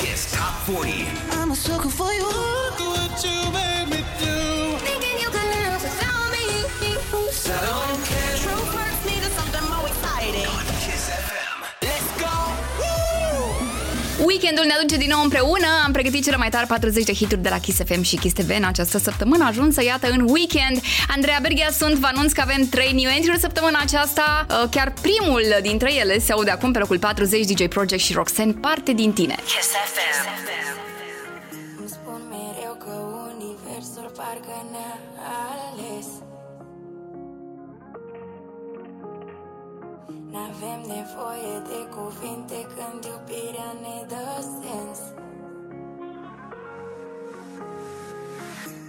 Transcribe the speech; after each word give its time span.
Kiss 0.00 0.32
Top 0.32 0.54
40. 0.62 1.06
I'm 1.32 1.50
a 1.50 1.54
sucker 1.54 1.90
for 1.90 2.10
you. 2.10 2.24
Look 2.24 2.80
what 2.80 3.22
you 3.22 3.52
made 3.52 3.90
me 3.90 4.04
do. 4.18 4.49
Weekendul 14.50 14.76
ne 14.76 14.80
aduce 14.80 15.04
din 15.04 15.14
nou 15.14 15.22
împreună. 15.22 15.68
Am 15.84 15.92
pregătit 15.92 16.24
cele 16.24 16.36
mai 16.36 16.48
tari 16.48 16.66
40 16.66 17.04
de 17.04 17.12
hituri 17.12 17.42
de 17.42 17.48
la 17.48 17.58
Kiss 17.58 17.78
FM 17.84 18.02
și 18.02 18.16
Kiss 18.16 18.34
TV 18.34 18.50
în 18.56 18.64
această 18.64 18.98
săptămână. 18.98 19.44
Ajunsă, 19.44 19.82
iată, 19.82 20.10
în 20.10 20.20
weekend. 20.28 20.80
Andreea 21.08 21.38
Berghia 21.42 21.70
sunt, 21.70 21.94
vă 21.94 22.08
anunț 22.12 22.32
că 22.32 22.40
avem 22.40 22.68
3 22.68 22.92
new 22.92 23.10
entry 23.16 23.38
săptămâna 23.40 23.78
aceasta. 23.82 24.46
Uh, 24.48 24.68
Chiar 24.70 24.92
primul 25.00 25.42
dintre 25.62 25.94
ele 25.94 26.18
se 26.18 26.32
aude 26.32 26.50
acum 26.50 26.72
pe 26.72 26.78
locul 26.78 26.98
40, 26.98 27.44
DJ 27.46 27.66
Project 27.66 28.02
și 28.02 28.12
Roxanne, 28.12 28.52
parte 28.60 28.92
din 28.92 29.12
tine. 29.12 29.34
Kiss 29.46 29.68
FM. 29.68 30.28
Îmi 30.34 30.89
N-avem 40.32 40.80
nevoie 40.96 41.54
de 41.70 41.80
cuvinte 41.96 42.66
când 42.74 43.04
iubirea 43.04 43.72
ne 43.84 44.04
dă 44.08 44.26
sens. 44.60 44.98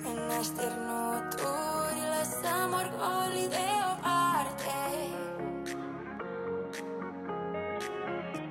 În 0.10 0.20
așternuturi 0.40 2.02
lăsăm 2.14 2.70
orgolii 2.82 3.50
deoparte. 3.56 4.80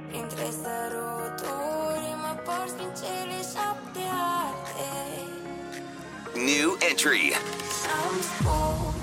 Printre 0.09 0.48
săruturi 0.62 2.10
mă 2.22 2.32
porți 2.45 2.74
prin 2.74 2.92
cele 3.00 3.38
șapte 3.52 4.04
arte. 4.46 4.90
New 6.34 6.70
entry. 6.88 7.37
Am 8.02 8.16
spus 8.30 8.99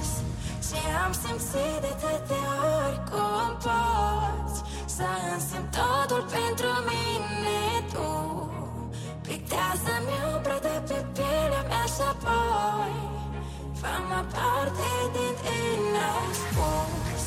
ce 0.78 0.89
am 1.06 1.14
simțit 1.23 1.78
de 1.83 1.89
atâtea 1.95 2.50
ori 2.81 3.00
Cum 3.09 3.50
poți 3.66 4.59
să 4.95 5.08
însemn 5.34 5.67
totul 5.78 6.23
pentru 6.36 6.69
mine 6.89 7.61
tu. 7.94 8.09
Pictează-mi 9.28 10.16
umbra 10.34 10.58
de 10.67 10.75
pe 10.88 11.00
pielea 11.16 11.64
mea 11.69 11.86
și 11.94 12.03
apoi 12.11 12.94
Fă-mă 13.80 14.22
parte 14.36 14.89
din 15.16 15.34
tine. 15.44 16.06
Am 16.19 16.31
spus 16.42 17.23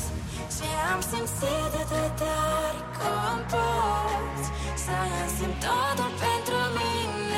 ce 0.55 0.69
am 0.91 1.01
simțit 1.11 1.67
de 1.73 1.81
atâtea 1.85 2.39
ori 2.65 2.81
Cum 2.97 3.37
poți 3.51 4.47
să 4.83 4.95
însemn 5.21 5.53
totul 5.65 6.11
pentru 6.23 6.57
mine 6.77 7.30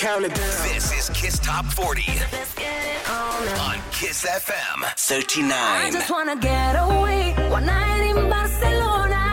count 0.00 0.24
it. 0.24 0.34
Down. 0.34 0.46
This 0.72 0.92
is 0.98 1.10
Kiss 1.10 1.38
Top 1.40 1.66
40 1.66 2.02
Let's 2.32 2.54
get 2.54 2.72
it 2.86 3.10
on 3.10 3.76
on 3.76 3.78
Kiss 3.92 4.24
FM. 4.24 4.82
39. 4.96 5.52
I 5.52 5.90
39. 5.90 5.92
just 5.92 6.10
wanna 6.10 6.36
get 6.36 6.72
away 6.76 7.34
one 7.50 7.66
night 7.66 8.08
in 8.08 8.30
Barcelona. 8.30 9.29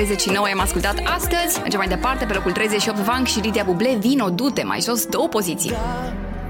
39 0.00 0.48
i-am 0.48 0.60
ascultat 0.60 1.02
astăzi. 1.16 1.60
Mergem 1.60 1.78
mai 1.78 1.88
departe 1.88 2.24
pe 2.24 2.32
locul 2.32 2.52
38 2.52 2.98
Vank 2.98 3.26
și 3.26 3.40
Lidia 3.40 3.62
Buble 3.62 3.96
Vino, 4.00 4.30
du-te 4.30 4.62
mai 4.62 4.80
jos 4.80 5.06
două 5.06 5.28
poziții. 5.28 5.72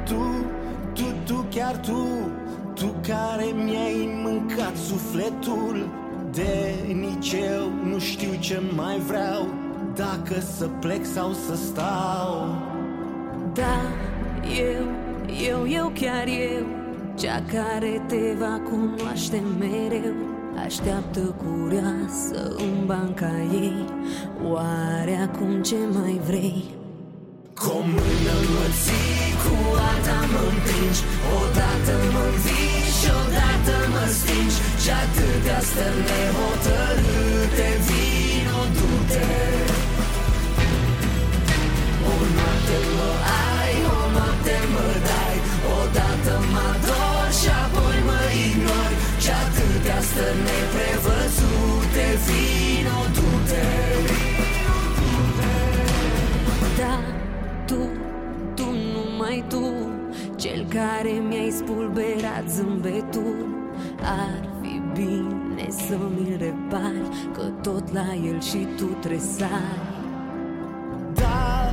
Tu, 0.05 0.45
tu, 0.93 1.03
tu, 1.25 1.47
chiar 1.55 1.77
tu 1.77 2.31
Tu 2.75 2.95
care 3.09 3.45
mi-ai 3.55 4.21
mâncat 4.23 4.77
sufletul 4.77 5.89
De 6.33 6.75
nici 6.87 7.33
eu 7.33 7.71
nu 7.91 7.99
știu 7.99 8.31
ce 8.39 8.63
mai 8.77 8.99
vreau 8.99 9.49
Dacă 9.95 10.35
să 10.57 10.65
plec 10.81 11.05
sau 11.05 11.33
să 11.33 11.57
stau. 11.57 12.55
Da, 13.55 13.81
eu, 14.59 14.85
eu, 15.49 15.69
eu, 15.69 15.93
chiar 16.01 16.27
eu 16.27 16.67
Cea 17.19 17.43
care 17.53 18.03
te 18.07 18.35
va 18.39 18.61
cunoaște 18.71 19.43
mereu 19.59 20.15
Așteaptă 20.65 21.21
curioasă 21.21 21.70
spulberat 62.41 62.49
zâmbetul 62.49 63.47
Ar 64.03 64.49
fi 64.61 64.81
bine 64.95 65.69
să 65.69 65.97
mi-l 66.15 66.37
repari 66.39 67.31
Că 67.33 67.43
tot 67.63 67.93
la 67.93 68.15
el 68.27 68.41
și 68.41 68.67
tu 68.77 68.85
tresari 68.85 69.89
Da, 71.15 71.73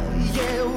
eu, 0.56 0.70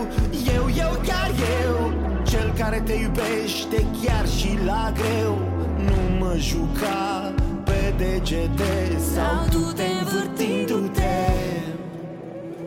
eu, 0.55 0.65
eu, 0.77 1.01
chiar 1.03 1.31
eu 1.63 1.93
Cel 2.25 2.53
care 2.59 2.81
te 2.81 2.93
iubește 2.93 3.87
chiar 4.03 4.29
și 4.29 4.59
la 4.65 4.93
greu 4.95 5.39
Nu 5.77 6.25
mă 6.25 6.35
juca 6.39 7.35
pe 7.65 7.95
degete 7.97 8.99
Sau 9.15 9.49
tu 9.51 9.73
te 9.73 9.83
învârtindu-te 10.01 11.27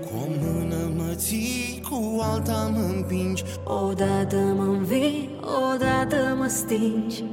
Cu 0.01 0.15
o 0.15 0.25
mână 0.41 0.91
mă 0.95 1.13
ții, 1.15 1.83
cu 1.89 2.19
alta 2.21 2.71
mă 2.73 2.93
împingi. 2.95 3.43
Odată 3.63 4.35
mă 4.35 4.63
învii, 4.63 5.29
odată 5.43 6.35
mă 6.39 6.47
stingi. 6.47 7.23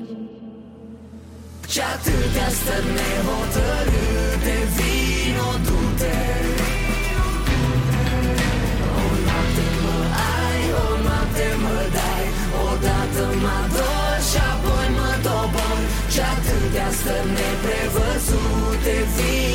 Și 1.72 1.80
atâtea 1.94 2.48
stări 2.58 2.90
nehotărâte 2.98 4.56
Vino, 4.74 5.50
du-te. 5.66 6.18
O 9.00 9.06
noapte 9.26 9.66
mă 9.82 9.98
ai, 10.38 10.62
o 10.84 10.88
noapte 11.04 11.48
mă 11.62 11.78
dai 11.96 12.26
Odată 12.68 13.24
mă 13.42 13.52
ador 13.62 14.16
și 14.28 14.38
apoi 14.52 14.88
mă 14.96 15.10
dobor 15.24 15.78
Și 16.12 16.20
atâtea 16.34 16.88
stări 16.98 17.30
neprevăzute 17.36 18.96
Vino, 19.14 19.49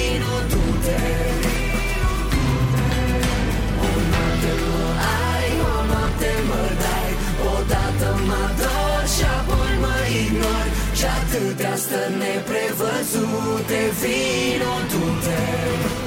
Și 10.96 11.06
atâtea 11.06 11.76
stări 11.76 12.18
neprevăzute 12.18 13.80
Vino, 14.00 14.74
du-te 14.92 16.05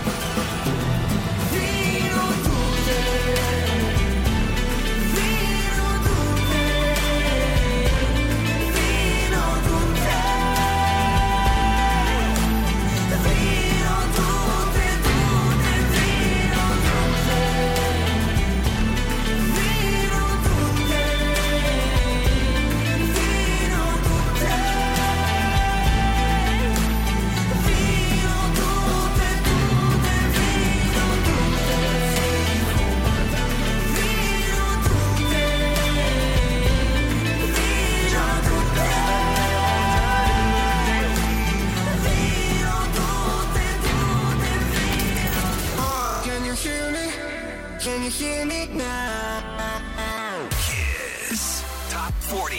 Can 48.08 48.16
you 48.16 48.26
hear 48.26 48.46
me 48.46 48.66
now? 48.72 50.48
Kiss 50.48 51.62
Top 51.90 52.14
40. 52.14 52.56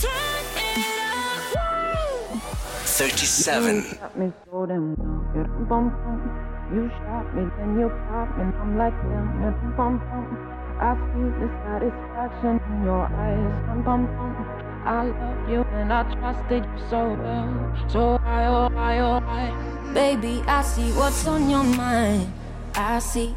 Turn 0.00 0.10
it 0.56 1.12
up 1.52 2.40
37. 2.96 3.82
shot 3.82 4.18
me 4.18 4.32
so 4.46 4.64
damn 4.64 4.96
well. 4.96 5.20
Yeah, 5.36 5.42
dum, 5.42 5.64
bum, 5.68 5.90
bum. 5.90 6.18
You 6.72 6.88
shot 6.88 7.28
me, 7.36 7.44
then 7.58 7.78
you 7.78 7.90
pop, 8.08 8.38
and 8.38 8.54
I'm 8.56 8.78
like, 8.78 8.96
damn, 9.02 9.42
yeah, 9.42 9.50
dum, 9.50 9.76
bum, 9.76 9.98
bum. 9.98 10.24
I 10.80 10.96
see 11.12 11.28
the 11.44 11.48
satisfaction 11.60 12.56
in 12.72 12.84
your 12.84 13.04
eyes. 13.04 13.66
Dum, 13.66 13.82
bum, 13.84 14.06
bum. 14.06 14.32
I 14.86 15.04
love 15.04 15.50
you 15.50 15.60
and 15.76 15.92
I 15.92 16.04
trusted 16.14 16.64
you 16.64 16.78
so 16.88 17.12
well. 17.20 17.88
So 17.90 18.18
I, 18.24 18.46
oh, 18.46 18.70
I, 18.74 18.98
oh, 19.00 19.20
I. 19.28 19.92
Baby, 19.92 20.42
I 20.46 20.62
see 20.62 20.90
what's 20.92 21.26
on 21.26 21.50
your 21.50 21.64
mind. 21.64 22.32
I 22.74 22.98
see 22.98 23.36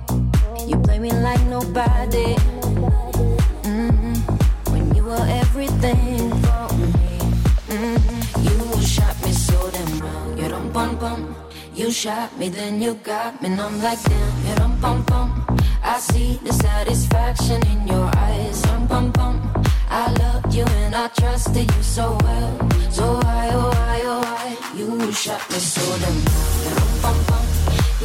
You 0.71 0.77
play 0.79 0.99
me 0.99 1.11
like 1.11 1.43
nobody. 1.47 2.35
Mm, 3.67 4.15
When 4.71 4.95
you 4.95 5.03
were 5.03 5.25
everything 5.43 6.29
for 6.43 6.65
me. 6.79 7.19
Mm, 7.67 7.99
You 8.45 8.81
shot 8.81 9.15
me 9.25 9.33
so 9.33 9.69
damn 9.71 9.99
well. 9.99 10.39
You 10.39 10.47
don't 10.47 10.71
bum 10.71 10.95
bum. 10.95 11.35
You 11.75 11.91
shot 11.91 12.37
me, 12.39 12.47
then 12.47 12.81
you 12.81 12.93
got 13.03 13.41
me, 13.41 13.49
and 13.49 13.59
I'm 13.59 13.81
like 13.83 14.01
damn. 14.03 14.47
You 14.47 14.55
don't 14.55 14.79
bum 14.79 15.03
bum. 15.03 15.45
I 15.83 15.99
see 15.99 16.39
the 16.41 16.53
satisfaction 16.53 17.59
in 17.67 17.85
your 17.87 18.09
eyes. 18.15 18.63
Rum 18.67 18.87
bum 18.87 19.11
bum. 19.11 19.35
I 19.89 20.09
loved 20.23 20.53
you 20.53 20.63
and 20.63 20.95
I 20.95 21.09
trusted 21.09 21.69
you 21.75 21.83
so 21.83 22.17
well. 22.23 22.51
So 22.91 23.15
why, 23.19 23.49
oh 23.51 23.69
why, 23.75 24.01
oh 24.05 24.21
why? 24.23 24.47
You 24.77 25.11
shot 25.11 25.43
me 25.51 25.57
so 25.59 25.83
damn 25.99 26.15
well. 26.25 26.63
You 26.63 27.01
bum 27.03 27.17
bum. 27.27 27.45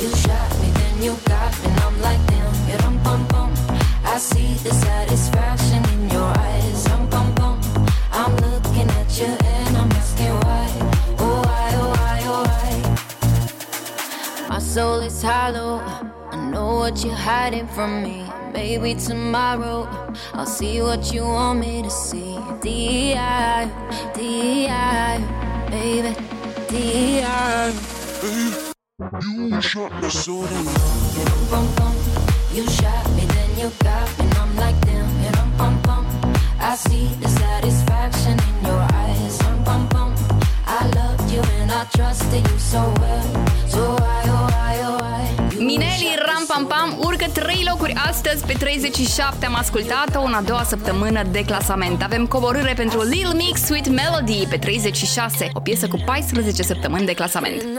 You 0.03 0.11
shot 0.17 0.51
me, 0.61 0.69
then 0.79 1.03
you 1.05 1.15
got 1.31 1.53
me, 1.63 1.69
and 1.71 1.81
I'm 1.81 2.01
like 2.03 2.27
damn. 2.27 2.36
Soul 14.77 15.01
is 15.01 15.23
hollow. 15.23 15.81
I 16.33 16.51
know 16.51 16.77
what 16.77 17.03
you're 17.03 17.15
hiding 17.15 17.67
from 17.69 18.03
me. 18.03 18.31
Maybe 18.53 18.95
tomorrow 18.95 19.89
I'll 20.35 20.45
see 20.45 20.83
what 20.83 21.15
you 21.15 21.23
want 21.23 21.61
me 21.61 21.81
to 21.81 21.89
see. 21.89 22.37
D.I. 22.61 23.71
D.I. 24.15 25.69
Baby, 25.71 26.15
D.I. 26.69 27.73
You 29.23 29.63
shot 29.63 29.93
me 30.03 30.11
so 30.11 30.45
damn 30.47 30.67
well. 30.67 31.49
Bum, 31.51 31.67
bum. 31.77 31.95
You 32.53 32.69
shot 32.69 33.09
me, 33.17 33.25
then 33.25 33.51
you 33.59 33.71
got 33.83 34.09
me, 34.19 34.25
and 34.25 34.35
I'm 34.35 34.57
like 34.57 34.79
damn. 34.85 35.09
You 35.25 35.31
dum, 35.33 35.51
bum, 35.57 35.81
bum. 35.83 36.05
I 36.61 36.77
see 36.77 37.09
the 37.23 37.29
satisfaction 37.29 38.39
in 38.49 38.67
your 38.67 38.83
eyes. 38.93 39.39
Bum, 39.39 39.65
bum, 39.65 39.89
bum. 39.89 40.15
I 40.67 40.81
loved 40.99 41.31
you 41.33 41.41
and 41.61 41.71
I 41.71 41.85
trusted 41.97 42.47
you 42.51 42.59
so 42.59 42.81
well. 43.01 43.27
So 43.69 43.81
why, 44.01 44.23
oh 44.27 44.47
why, 44.53 44.75
oh 44.85 44.97
why? 45.01 45.55
You 45.55 45.61
Mineli 45.67 45.97
shot 45.99 46.19
me 46.19 46.27
Ram 46.27 46.45
Pam 46.47 46.63
so 46.63 46.67
Pam 46.67 46.99
urcă 46.99 47.27
3 47.33 47.65
locuri 47.69 47.95
astăzi 48.09 48.45
pe 48.47 48.53
37 48.53 49.47
am 49.47 49.55
ascultat-o 49.55 50.23
în 50.23 50.33
a 50.33 50.41
doua 50.41 50.63
săptămână 50.63 51.23
de 51.31 51.45
clasament. 51.45 52.03
Avem 52.03 52.27
coborâre 52.27 52.73
pentru 52.73 53.03
Lil 53.03 53.33
Mix 53.35 53.61
Sweet 53.61 53.89
Melody 53.89 54.47
pe 54.51 54.57
36, 54.57 55.51
o 55.53 55.61
piesă 55.61 55.89
cu 55.89 56.03
14 56.05 56.63
săptămâni 56.63 57.07
de 57.07 57.13
clasament. 57.13 57.63
In 57.63 57.79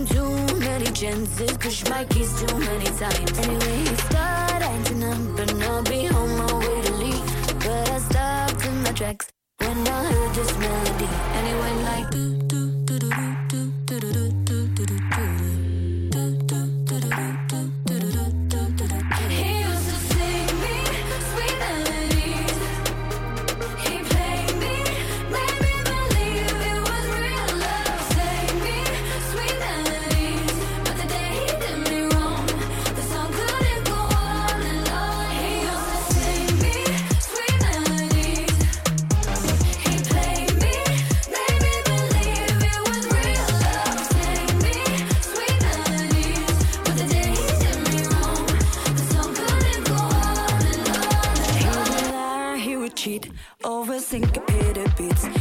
chances, 1.01 1.57
push 1.57 1.83
my 1.89 2.05
keys 2.05 2.31
too 2.39 2.59
many 2.59 2.85
times. 2.85 3.39
Anyway, 3.39 3.77
he 3.89 3.95
started 3.95 4.63
acting 4.63 5.03
up, 5.03 5.39
and 5.39 5.63
I'll 5.63 5.83
be 5.83 6.07
on 6.07 6.29
my 6.37 6.53
way 6.59 6.81
to 6.81 6.93
leave. 6.93 7.25
But 7.65 7.89
I 7.89 7.97
stopped 7.97 8.65
in 8.67 8.83
my 8.83 8.91
tracks 8.91 9.27
when 9.57 9.87
I 9.87 10.03
heard 10.11 10.35
this 10.35 10.55
melody, 10.59 11.09
and 11.35 11.47
it 11.47 11.57
went 11.63 11.81
like 11.89 12.40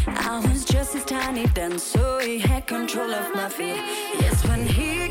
I 0.07 0.41
was 0.49 0.65
just 0.65 0.95
his 0.95 1.05
tiny 1.05 1.47
dance, 1.49 1.83
so 1.83 2.19
he 2.19 2.39
had 2.39 2.67
control 2.67 3.13
of 3.13 3.35
my 3.35 3.49
feet. 3.49 3.77
Yes, 4.21 4.47
when 4.47 4.67
he 4.67 5.10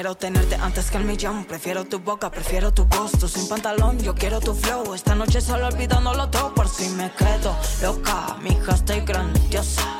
Prefiero 0.00 0.16
tenerte 0.16 0.54
antes 0.54 0.90
que 0.90 0.96
el 0.96 1.04
millón. 1.04 1.44
Prefiero 1.44 1.84
tu 1.84 1.98
boca, 1.98 2.30
prefiero 2.30 2.72
tu 2.72 2.86
gusto. 2.86 3.28
Sin 3.28 3.46
pantalón, 3.46 3.98
yo 3.98 4.14
quiero 4.14 4.40
tu 4.40 4.54
flow. 4.54 4.94
Esta 4.94 5.14
noche 5.14 5.42
solo 5.42 5.66
olvidándolo 5.66 6.30
todo 6.30 6.54
por 6.54 6.68
si 6.68 6.88
me 6.88 7.12
quedo 7.12 7.54
loca. 7.82 8.34
Mi 8.40 8.48
hija 8.48 8.76
estoy 8.76 9.00
grandiosa. 9.02 9.99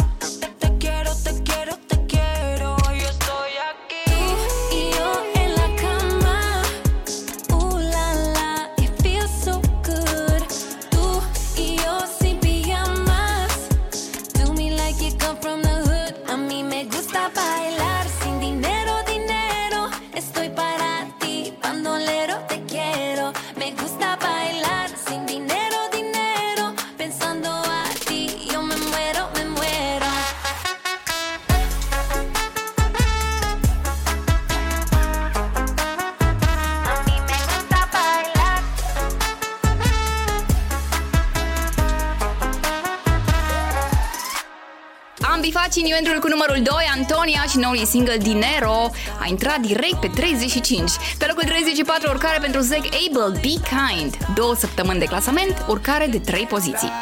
sentimentul 45.81 46.21
cu 46.21 46.29
numărul 46.29 46.63
2, 46.63 46.75
Antonia 46.97 47.43
și 47.49 47.59
noului 47.59 47.87
single 47.87 48.17
Dinero 48.17 48.91
a 49.21 49.27
intrat 49.29 49.59
direct 49.59 50.01
pe 50.01 50.11
35. 50.15 50.91
Pe 51.19 51.25
locul 51.29 51.43
34, 51.43 52.11
urcare 52.11 52.39
pentru 52.41 52.61
Zac 52.61 52.85
Abel, 52.85 53.33
Be 53.33 53.55
Kind. 53.71 54.17
Două 54.35 54.55
săptămâni 54.55 54.99
de 54.99 55.05
clasament, 55.05 55.65
urcare 55.69 56.07
de 56.07 56.19
3 56.19 56.45
poziții. 56.45 57.00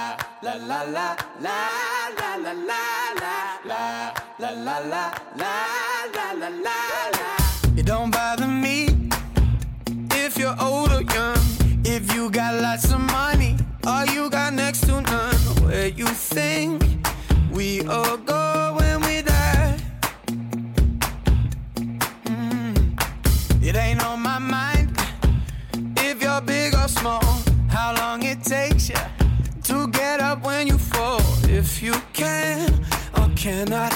to 29.65 29.89
get 29.89 30.21
up 30.21 30.45
when 30.45 30.67
you 30.67 30.79
fall. 30.79 31.21
If 31.45 31.83
you 31.83 31.95
can 32.13 32.85
or 33.17 33.29
cannot 33.37 33.93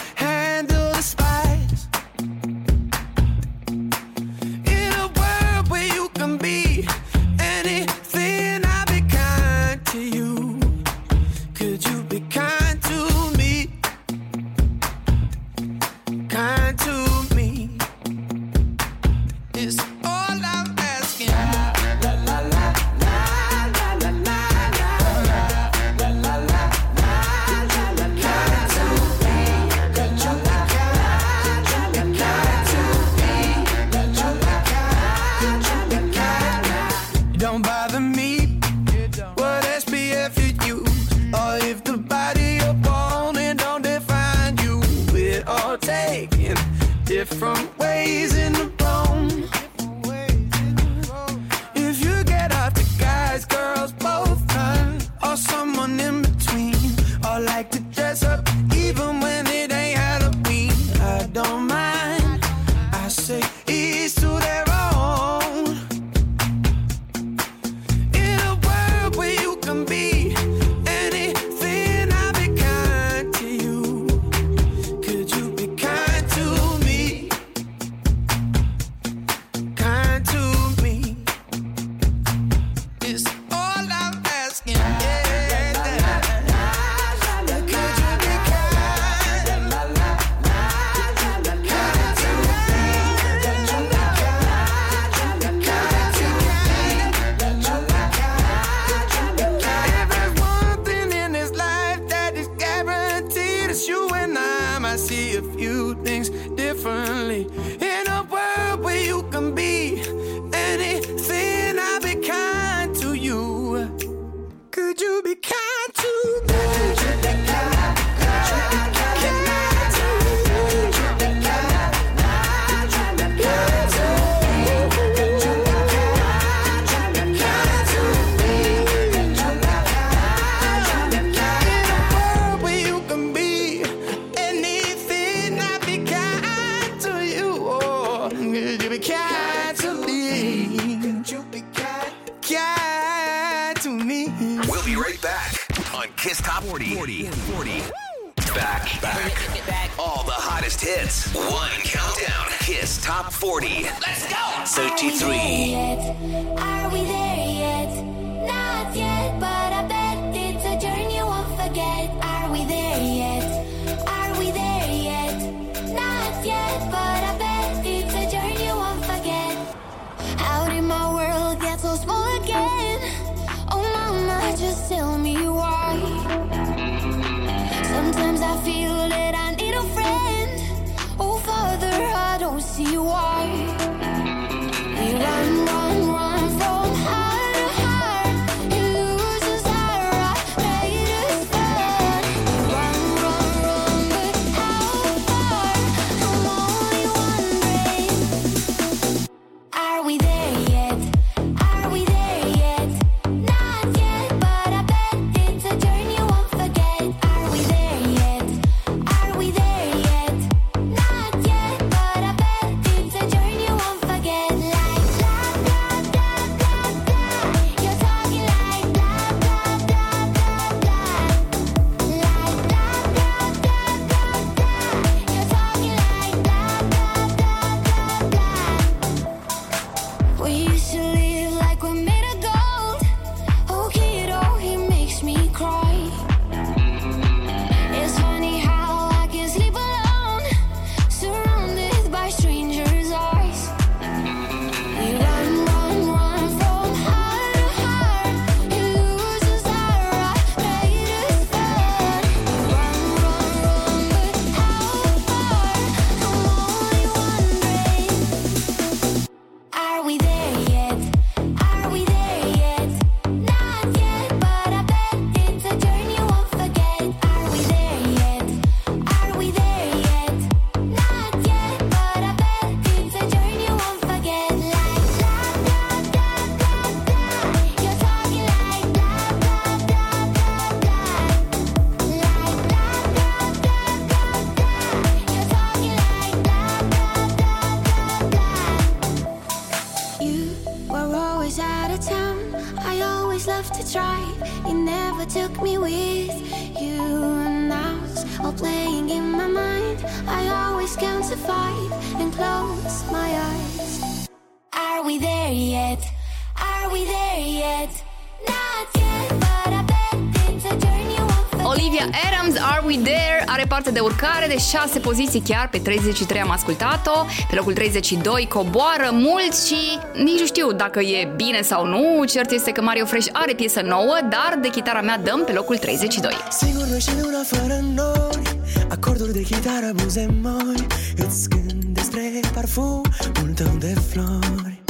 6 314.72 314.98
poziții 314.98 315.40
chiar, 315.40 315.68
pe 315.68 315.78
33 315.78 316.40
am 316.40 316.50
ascultat-o, 316.50 317.24
pe 317.48 317.54
locul 317.54 317.72
32 317.72 318.48
coboară 318.48 319.08
mult 319.12 319.56
și 319.66 319.98
nici 320.24 320.40
nu 320.40 320.46
știu 320.46 320.72
dacă 320.72 321.00
e 321.00 321.32
bine 321.37 321.61
sau 321.62 321.87
nu, 321.87 322.24
cert 322.24 322.50
este 322.50 322.70
că 322.70 322.82
Mario 322.82 323.04
Fresh 323.04 323.28
are 323.32 323.54
piesă 323.54 323.80
nouă, 323.80 324.18
dar 324.22 324.58
de 324.62 324.68
chitara 324.68 325.00
mea 325.00 325.18
dăm 325.18 325.42
pe 325.46 325.52
locul 325.52 325.76
32. 325.76 326.32
Sigur 326.50 326.87
nu 326.87 326.98
știu 326.98 327.26
una 327.26 327.42
fără 327.46 327.80
noi, 327.94 328.42
acorduri 328.88 329.32
de 329.32 329.42
chitară, 329.42 329.90
buze 329.94 330.26
moi, 330.42 330.87
îți 331.16 331.48
gând 331.48 331.85
despre 331.85 332.40
parfumul 332.54 333.52
tău 333.54 333.76
de 333.78 333.94
flori. 334.11 334.82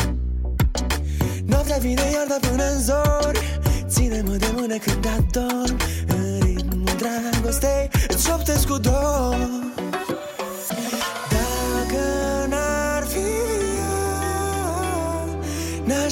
Noaptea 1.47 1.77
vine 1.81 2.03
iar 2.13 2.27
de 2.29 2.47
până 2.49 2.65
în 2.73 2.81
zori, 2.81 3.59
ține-mă 3.87 4.33
de 4.33 4.51
mână 4.57 4.77
când 4.77 5.07
adorm, 5.17 5.77
în 6.07 6.39
ritmul 6.41 6.97
dragostei, 6.97 7.91
îți 8.09 8.27
șoptesc 8.27 8.67
cu 8.67 8.79
dor. 8.79 9.62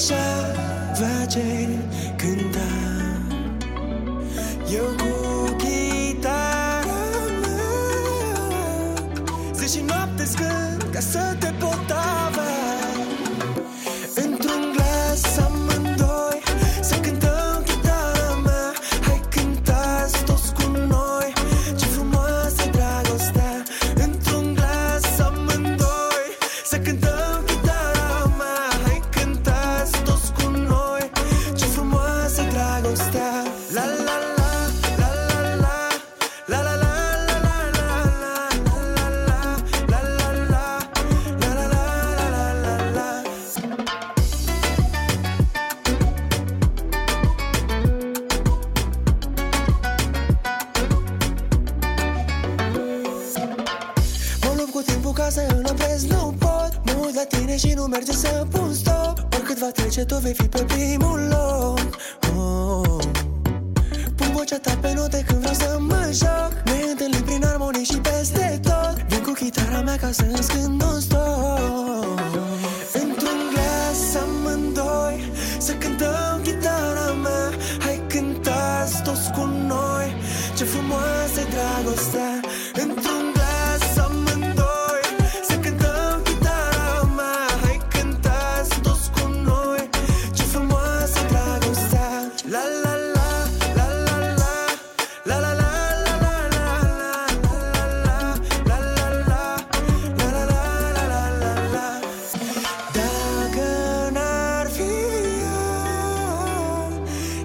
casa 0.00 0.16
valle 0.98 1.80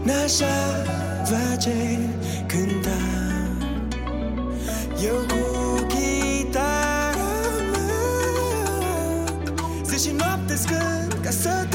n-așa 0.06 0.56
va 1.30 1.56
ce 1.56 2.00
cânta. 2.48 3.00
Eu 5.04 5.16
cu 5.16 5.86
chitara 5.88 7.34
mea 7.72 8.04
Zi 9.84 10.08
și 10.08 10.12
noapte 10.18 10.56
scând 10.56 11.18
ca 11.24 11.30
să 11.30 11.66
te 11.70 11.75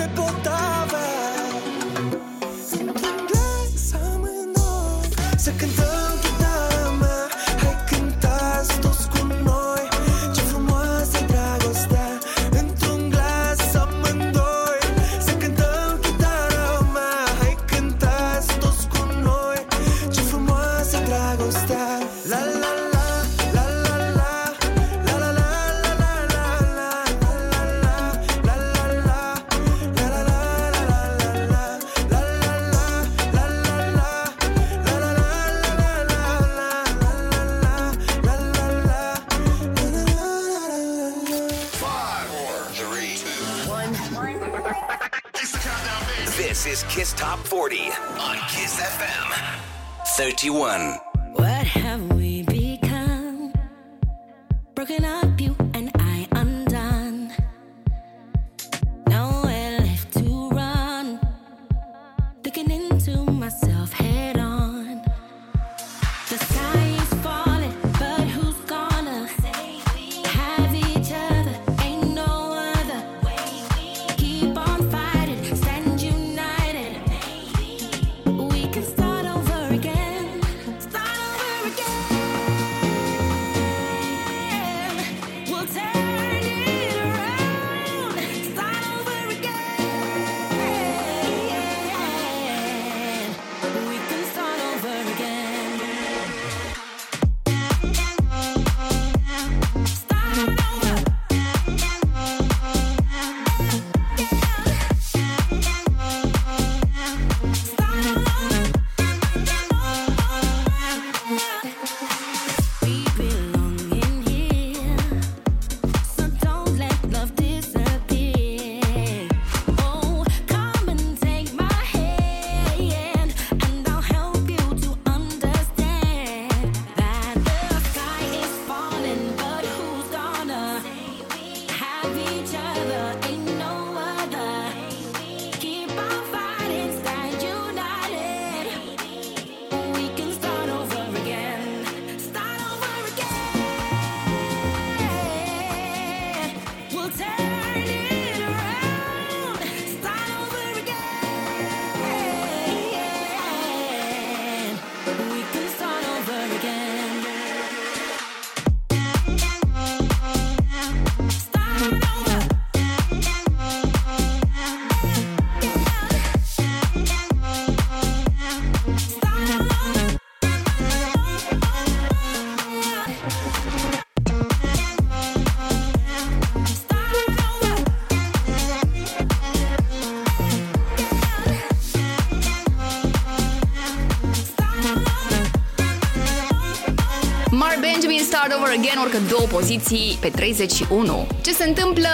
again, 188.70 188.98
oricând 189.02 189.28
două 189.28 189.46
poziții 189.46 190.18
pe 190.20 190.28
31. 190.28 191.26
Ce 191.40 191.52
se 191.52 191.64
întâmplă 191.64 192.08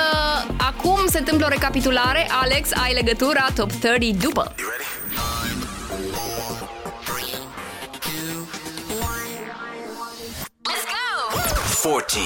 acum? 0.56 0.98
Se 1.06 1.18
întâmplă 1.18 1.46
o 1.46 1.48
recapitulare. 1.48 2.28
Alex, 2.42 2.68
ai 2.72 2.92
legătura 2.92 3.46
top 3.54 3.72
30 3.72 4.22
după. 4.22 4.54
Let's 10.68 10.84
go! 11.82 11.90
40. 11.90 12.22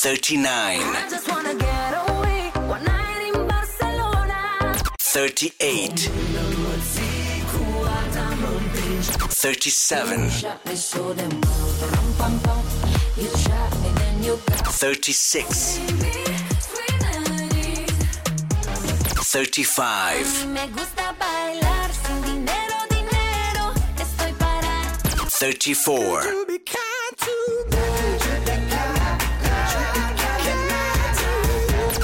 39. 0.00 0.48
38. 5.12 7.07
37. 9.00 10.30
36. 14.70 15.80
35. 19.22 20.26
34. 25.30 26.22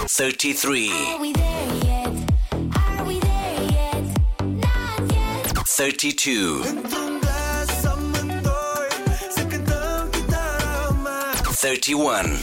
33. 0.06 1.53
32. 5.76 6.62
31. 11.60 12.38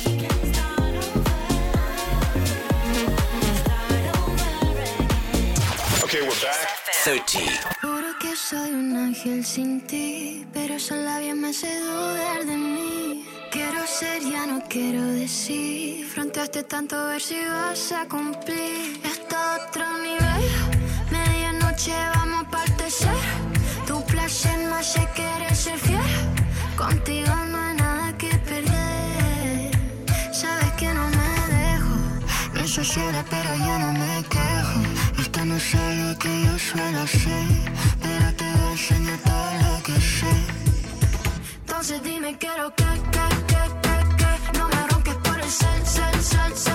30. 7.03 7.31
Juro 7.81 8.19
que 8.19 8.35
soy 8.35 8.71
un 8.71 8.97
ángel 8.97 9.45
sin 9.45 9.79
ti, 9.87 10.45
pero 10.53 10.75
esa 10.75 10.97
labia 10.97 11.33
me 11.33 11.49
hace 11.49 11.79
dudar 11.79 12.45
de 12.45 12.57
mí. 12.57 13.25
Quiero 13.49 13.87
ser, 13.87 14.21
ya 14.23 14.45
no 14.45 14.61
quiero 14.67 15.05
decir. 15.05 16.05
Fronteaste 16.07 16.63
tanto, 16.63 16.97
a 16.97 17.05
ver 17.05 17.21
si 17.21 17.39
vas 17.45 17.93
a 17.93 18.05
cumplir 18.09 18.99
esta 19.05 19.67
otra 19.67 19.90
ser 22.91 23.23
tu 23.87 24.03
placer, 24.05 24.57
más 24.69 24.85
sé 24.93 25.07
querer 25.15 25.55
ser 25.55 25.79
fiel. 25.79 26.11
Contigo 26.75 27.33
no 27.51 27.57
hay 27.65 27.75
nada 27.75 28.17
que 28.17 28.31
perder. 28.49 29.71
Sabes 30.33 30.71
que 30.79 30.89
no 30.93 31.05
me 31.17 31.31
dejo, 31.55 31.95
no 32.53 32.67
soy 32.67 32.85
sola, 32.85 33.23
pero 33.29 33.49
yo 33.65 33.73
no 33.83 33.93
me 33.93 34.13
quejo. 34.33 34.79
Esta 35.21 35.45
no 35.45 35.57
sé 35.59 35.81
lo 36.01 36.17
que 36.19 36.31
yo 36.45 36.53
suelo 36.59 37.07
ser, 37.07 37.47
pero 38.03 38.27
te 38.39 38.45
voy 38.57 38.67
a 38.67 38.71
enseñar 38.71 39.19
todo 39.29 39.51
lo 39.63 39.83
que 39.83 39.95
sé. 40.15 40.33
Entonces 41.61 42.03
dime, 42.03 42.37
quiero 42.37 42.65
que, 42.75 42.91
que, 43.15 43.25
que, 43.49 43.61
que, 43.81 43.95
que 44.19 44.57
no 44.57 44.67
me 44.67 44.87
ronques 44.89 45.15
por 45.25 45.39
el 45.39 45.49
sol, 45.49 45.81
sol, 45.85 46.21
sol, 46.21 46.57
sol. 46.57 46.70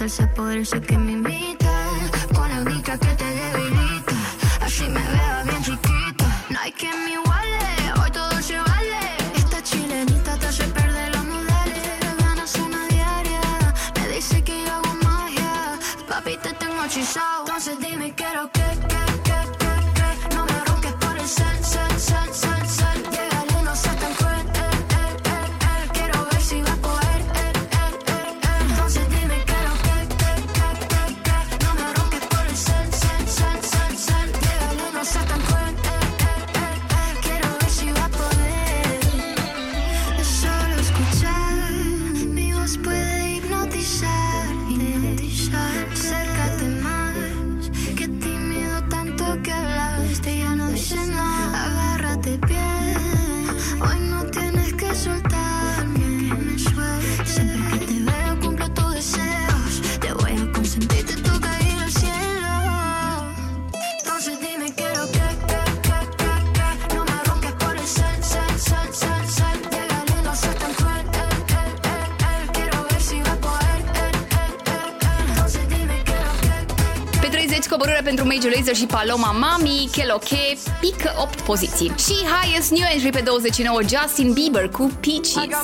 Salsa, 0.00 0.32
por 0.32 0.56
eso 0.56 0.80
que 0.80 0.96
me 0.96 1.12
invitas. 1.12 1.39
Și 78.80 78.86
Paloma 78.86 79.30
Mami, 79.30 79.88
Keloche, 79.92 80.58
pică 80.80 81.12
8 81.22 81.40
poziții. 81.40 81.92
Și 81.98 82.14
highest 82.34 82.70
new 82.70 82.86
entry 82.92 83.10
pe 83.10 83.20
29, 83.20 83.80
Justin 83.80 84.32
Bieber 84.32 84.68
cu 84.68 84.82
I 84.82 84.96
Peaches. 85.00 85.58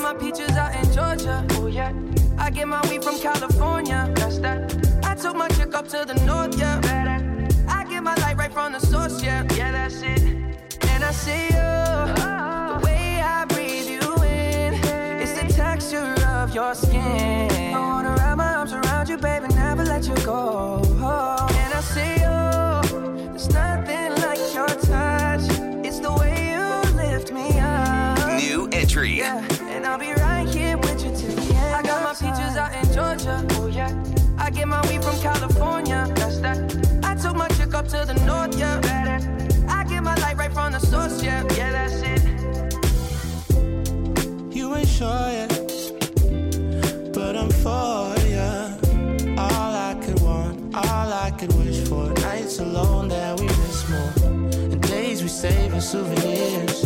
Souvenirs. 55.86 56.82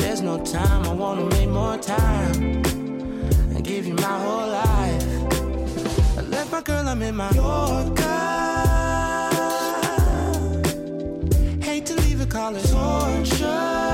There's 0.00 0.20
no 0.20 0.36
time, 0.44 0.84
I 0.86 0.92
wanna 0.92 1.26
make 1.36 1.48
more 1.48 1.78
time 1.78 2.62
and 3.54 3.64
give 3.64 3.86
you 3.86 3.94
my 3.94 4.18
whole 4.24 4.48
life. 4.48 5.04
I 6.18 6.22
left 6.22 6.50
my 6.50 6.60
girl, 6.62 6.88
I'm 6.88 7.00
in 7.02 7.14
my 7.14 7.30
Yorker. 7.30 8.02
Hate 11.62 11.86
to 11.86 11.94
leave 12.02 12.20
it, 12.20 12.30
call 12.30 12.54
torture. 12.54 13.93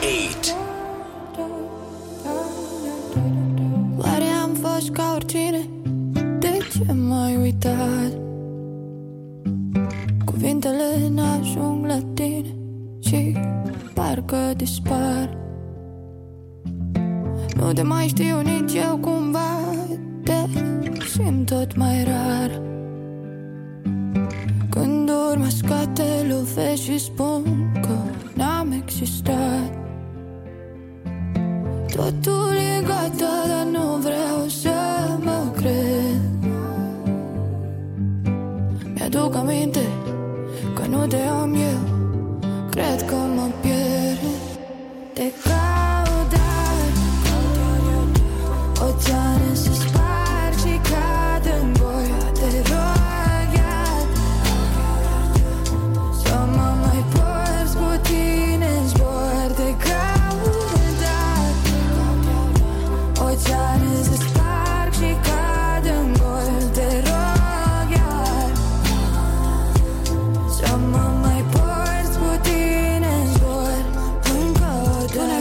Beat. 0.00 0.56
Oare 3.98 4.24
am 4.42 4.54
fost 4.54 4.90
ca 4.90 5.12
oricine? 5.14 5.68
De 6.38 6.58
ce 6.72 6.92
m-ai 6.92 7.36
uitat? 7.36 8.12
Cuvintele 10.24 11.08
n-ajung 11.10 11.86
la 11.86 11.98
tine 12.14 12.54
Și 13.00 13.36
parcă 13.94 14.52
dispar 14.56 15.36
Nu 17.56 17.72
te 17.72 17.82
mai 17.82 18.06
știu 18.06 18.40
nici 18.40 18.74
eu 18.74 18.96
cumva 18.96 19.58
Te 20.24 20.44
simt 21.08 21.46
tot 21.46 21.76
mai 21.76 22.04
rar 22.04 22.50
Când 22.50 22.87
urmă 25.30 25.48
scate 25.48 26.26
lovești 26.28 26.84
și 26.84 26.98
spun 26.98 27.42
că 27.80 27.96
n-am 28.34 28.72
existat. 28.82 29.76
Totul 31.96 32.56
e 32.56 32.82
gata, 32.82 33.44
dar 33.48 33.66
nu 33.72 33.96
vreau 33.96 34.46
să 34.46 34.70
mă 35.24 35.52
cred. 35.56 36.20
Mi-aduc 38.94 39.34
aminte 39.34 39.86
că 40.74 40.82
nu 40.88 41.06
te 41.06 41.16
am 41.16 41.54
eu. 41.54 41.80
Cred 42.70 43.02
că 43.02 43.14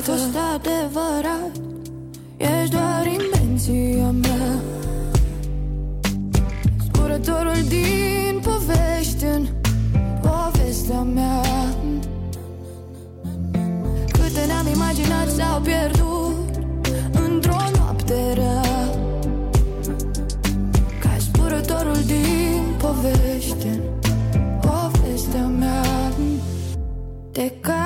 fost 0.08 0.36
adevărat. 0.56 1.54
Ești 2.38 2.72
doar 2.76 3.06
invenția 3.06 4.12
mea. 4.12 4.50
Zburătorul 6.86 7.62
din 7.68 8.42
povești 8.44 9.24
în 9.24 9.48
povestea 10.22 11.02
mea. 11.02 11.42
Câte 14.12 14.46
ne-am 14.46 14.68
imaginat 14.74 15.30
s-au 15.30 15.62
pierdut 15.62 16.36
Într-o 17.26 17.62
noapte 17.78 18.34
rea. 18.34 18.62
Ca 21.00 21.10
zburătorul 21.20 22.02
din 22.06 22.64
povești 22.78 23.68
în 23.68 23.82
povestea 24.62 25.46
mea. 25.46 25.84
Te 27.32 27.52
caut, 27.60 27.77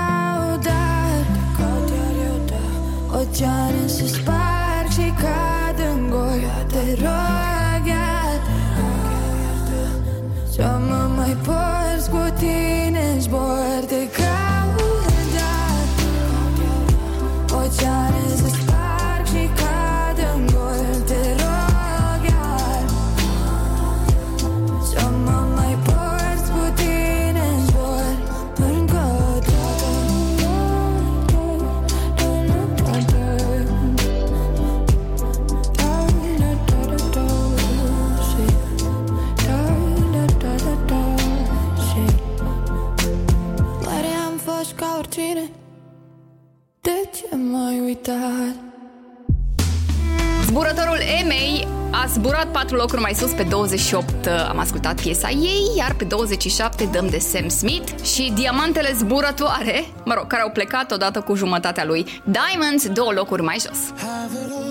a 52.02 52.06
zburat 52.08 52.52
patru 52.52 52.76
locuri 52.76 53.02
mai 53.02 53.14
sus 53.14 53.32
pe 53.32 53.43
28 53.43 54.28
am 54.28 54.60
ascultat 54.60 55.02
piesa 55.02 55.30
ei, 55.30 55.72
iar 55.78 55.93
pe 55.93 56.04
27 56.04 56.84
dăm 56.91 57.08
de 57.10 57.20
Sam 57.20 57.47
Smith 57.47 58.04
și 58.04 58.32
Diamantele 58.36 58.93
zburătoare, 58.93 59.86
mă 60.06 60.14
rog, 60.14 60.28
care 60.28 60.41
au 60.41 60.49
plecat 60.49 60.91
odată 60.91 61.22
cu 61.22 61.36
jumătatea 61.36 61.86
lui 61.86 62.22
Diamonds, 62.24 62.88
două 62.88 63.12
locuri 63.12 63.41
mai 63.41 63.58
jos. 63.60 63.80
Have 63.97 64.45
it 64.45 64.52
all, 64.52 64.71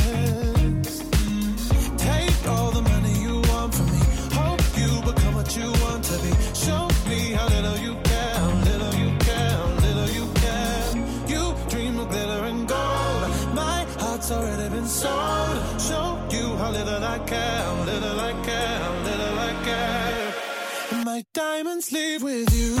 live 21.89 22.21
with 22.21 22.53
you. 22.53 22.80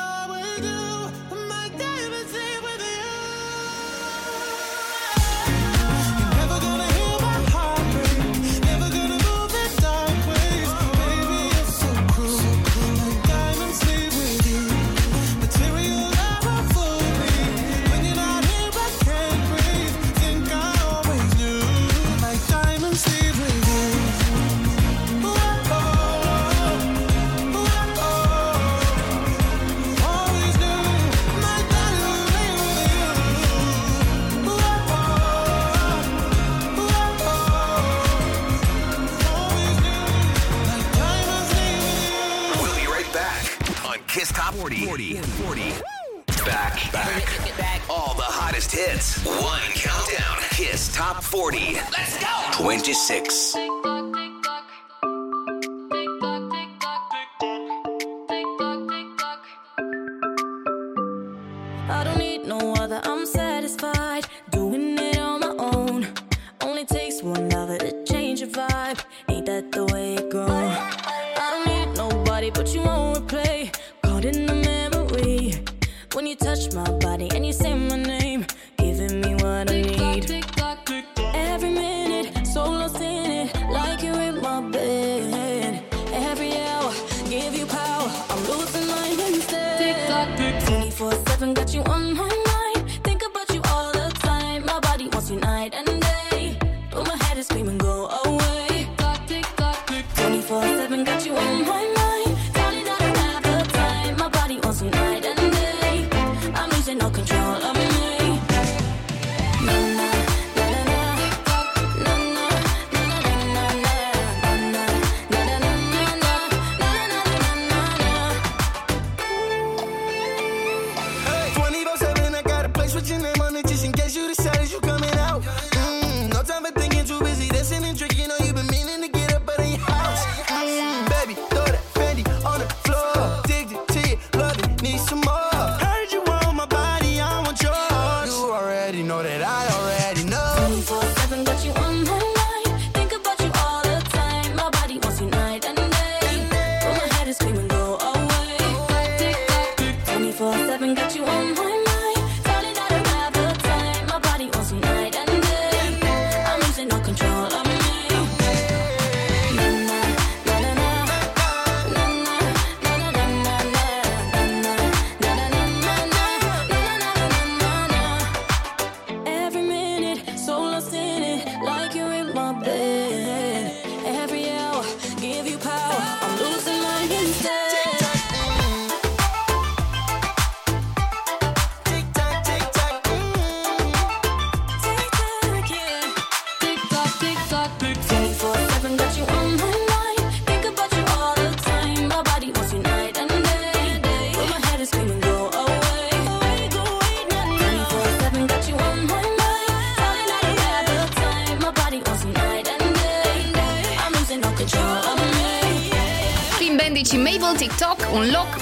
40. 44.91 45.15
40. 45.15 45.61
Back, 46.45 46.91
back, 46.91 47.25
back. 47.57 47.81
All 47.89 48.13
the 48.15 48.23
hottest 48.23 48.73
hits. 48.73 49.23
One 49.25 49.61
countdown. 49.73 50.37
Kiss 50.49 50.93
Top 50.93 51.23
40. 51.23 51.75
Let's 51.97 52.19
go. 52.19 52.27
26. 52.61 53.55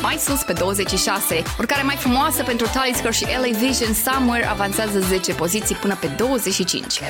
mai 0.09 0.17
sus 0.17 0.43
pe 0.43 0.53
26. 0.53 1.43
Urcare 1.59 1.81
mai 1.81 1.95
frumoasă 1.95 2.43
pentru 2.43 2.67
Talisker 2.73 3.13
și 3.13 3.25
LA 3.41 3.57
Vision 3.57 3.93
Somewhere 3.93 4.45
avansează 4.45 4.99
10 4.99 5.33
poziții 5.33 5.75
până 5.75 5.95
pe 5.95 6.07
25. 6.07 7.01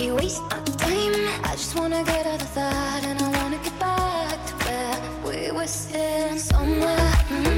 You 0.00 0.14
waste 0.14 0.42
my 0.50 0.60
time. 0.84 1.14
I 1.50 1.52
just 1.56 1.74
wanna 1.78 2.02
get 2.10 2.24
out 2.32 2.42
of 2.46 2.54
that, 2.54 3.00
and 3.08 3.18
I 3.20 3.28
wanna 3.36 3.58
get 3.66 3.76
back 3.78 4.38
to 4.48 4.54
where 4.64 4.96
we 5.26 5.50
were 5.56 5.66
sitting 5.66 6.38
somewhere. 6.50 7.12
Mm-hmm. 7.30 7.57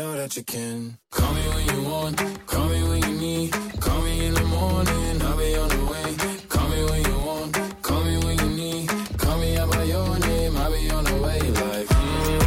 know 0.00 0.16
that 0.16 0.34
you 0.34 0.42
can. 0.42 0.96
Call 1.10 1.34
me 1.34 1.42
when 1.54 1.66
you 1.72 1.82
want, 1.90 2.16
call 2.46 2.68
me 2.70 2.82
when 2.88 3.02
you 3.02 3.14
need. 3.20 3.52
Call 3.80 4.00
me 4.02 4.26
in 4.26 4.34
the 4.34 4.44
morning, 4.44 5.22
I'll 5.22 5.36
be 5.36 5.56
on 5.62 5.68
the 5.68 5.84
way. 5.92 6.16
Call 6.48 6.68
me 6.72 6.84
when 6.90 7.02
you 7.04 7.18
want, 7.28 7.82
call 7.82 8.02
me 8.04 8.16
when 8.24 8.38
you 8.38 8.50
need. 8.60 8.88
Call 9.18 9.38
me 9.38 9.58
out 9.58 9.70
by 9.70 9.82
your 9.82 10.18
name, 10.18 10.56
I'll 10.56 10.72
be 10.72 10.90
on 10.90 11.04
the 11.04 11.16
way. 11.24 11.40
Like, 11.40 11.88
mm, 12.00 12.40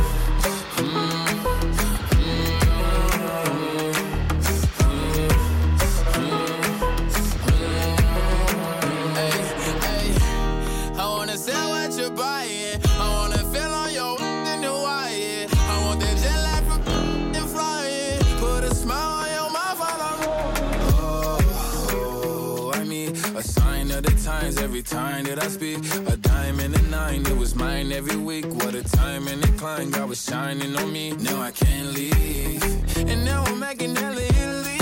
mm, 0.79 1.43
I 10.97 11.05
wanna 11.15 11.37
sell 11.37 11.69
what 11.69 11.91
you're 11.99 12.09
buying. 12.09 12.62
Every 24.73 24.81
time 24.81 25.23
that 25.25 25.37
I 25.37 25.49
speak. 25.49 25.77
A 26.07 26.17
diamond 26.17 26.73
and 26.73 26.87
a 26.87 26.89
nine, 26.89 27.21
it 27.27 27.37
was 27.37 27.53
mine 27.53 27.91
every 27.91 28.15
week. 28.15 28.47
What 28.47 28.73
a 28.73 28.81
time 28.81 29.27
and 29.27 29.43
climb, 29.59 29.91
God 29.91 30.09
was 30.09 30.23
shining 30.25 30.75
on 30.75 30.91
me. 30.91 31.11
Now 31.11 31.39
I 31.41 31.51
can't 31.51 31.89
leave. 31.93 32.63
And 32.97 33.23
now 33.23 33.43
I'm 33.43 33.59
making 33.59 33.95
hella 33.95 34.19
Italy. 34.19 34.79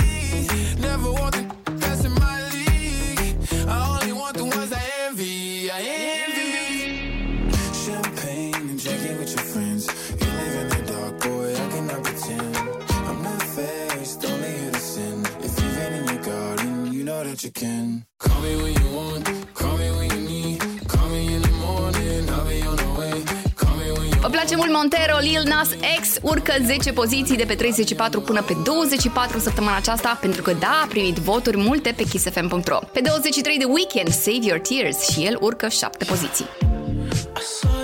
Never 0.80 1.12
want 1.12 1.34
the 1.34 1.72
best 1.72 2.06
in 2.06 2.12
my 2.12 2.38
league. 2.54 3.36
I 3.68 3.76
only 3.92 4.14
want 4.14 4.34
the 4.38 4.46
ones 4.46 4.72
I 4.72 4.82
envy. 5.04 5.70
I 5.70 5.80
envy. 6.24 7.52
Champagne 7.84 8.54
and 8.54 8.82
drinking 8.82 9.18
with 9.18 9.30
your 9.36 9.44
friends. 9.52 9.82
You 10.20 10.26
live 10.40 10.54
in 10.62 10.68
the 10.68 10.92
dark, 10.92 11.20
boy, 11.20 11.52
I 11.52 11.68
cannot 11.68 12.02
pretend. 12.02 12.56
I'm 13.08 13.22
not 13.22 13.42
faced, 13.42 14.24
only 14.24 14.52
here 14.58 14.70
to 14.70 14.80
sin. 14.80 15.26
If 15.46 15.60
you've 15.60 15.78
ain't 15.84 15.94
in 15.96 16.14
your 16.14 16.22
garden, 16.24 16.92
you 16.94 17.04
know 17.04 17.22
that 17.24 17.44
you 17.44 17.50
can. 17.50 18.06
Call 18.18 18.40
me 18.40 18.56
when 18.56 18.72
you 18.72 18.96
want, 18.96 19.41
when 24.62 24.70
you 24.70 24.72
Vă 24.72 24.72
place 24.72 24.72
mult 24.72 24.72
Montero, 24.72 25.18
Lil 25.18 25.42
Nas 25.48 25.68
X 26.00 26.18
urcă 26.22 26.52
10 26.64 26.92
poziții 26.92 27.36
de 27.36 27.44
pe 27.44 27.54
34 27.54 28.20
până 28.20 28.42
pe 28.42 28.56
24 28.64 29.38
săptămâna 29.38 29.76
aceasta 29.76 30.18
pentru 30.20 30.42
că 30.42 30.52
da, 30.52 30.80
a 30.82 30.86
primit 30.86 31.16
voturi 31.16 31.56
multe 31.56 31.94
pe 31.96 32.02
kissfm.ro. 32.02 32.78
Pe 32.92 33.00
23 33.00 33.58
de 33.58 33.64
Weekend, 33.64 34.08
Save 34.08 34.38
Your 34.40 34.58
Tears 34.58 35.08
și 35.08 35.24
el 35.24 35.38
urcă 35.40 35.68
7 35.68 36.04
poziții. 36.04 36.46
I 37.36 37.44
saw 37.60 37.81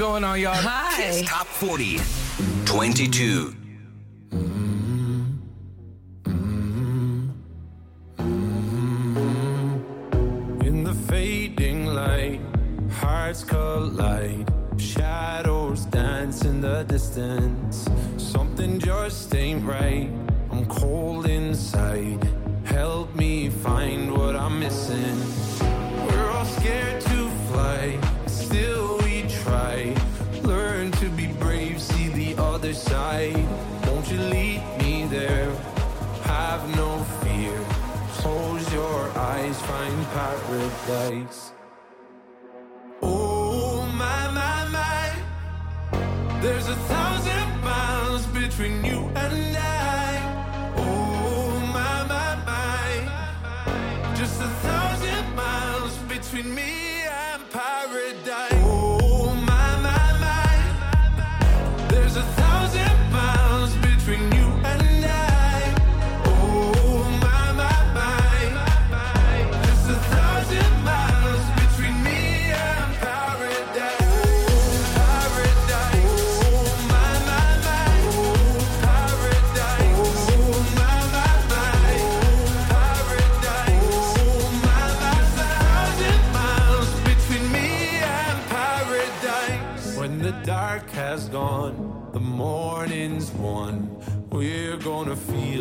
going 0.00 0.24
on, 0.24 0.40
y'all? 0.40 0.54
Hi. 0.54 0.96
Kiss 0.96 1.28
Top 1.28 1.46
40. 1.46 2.00
22. 2.64 3.59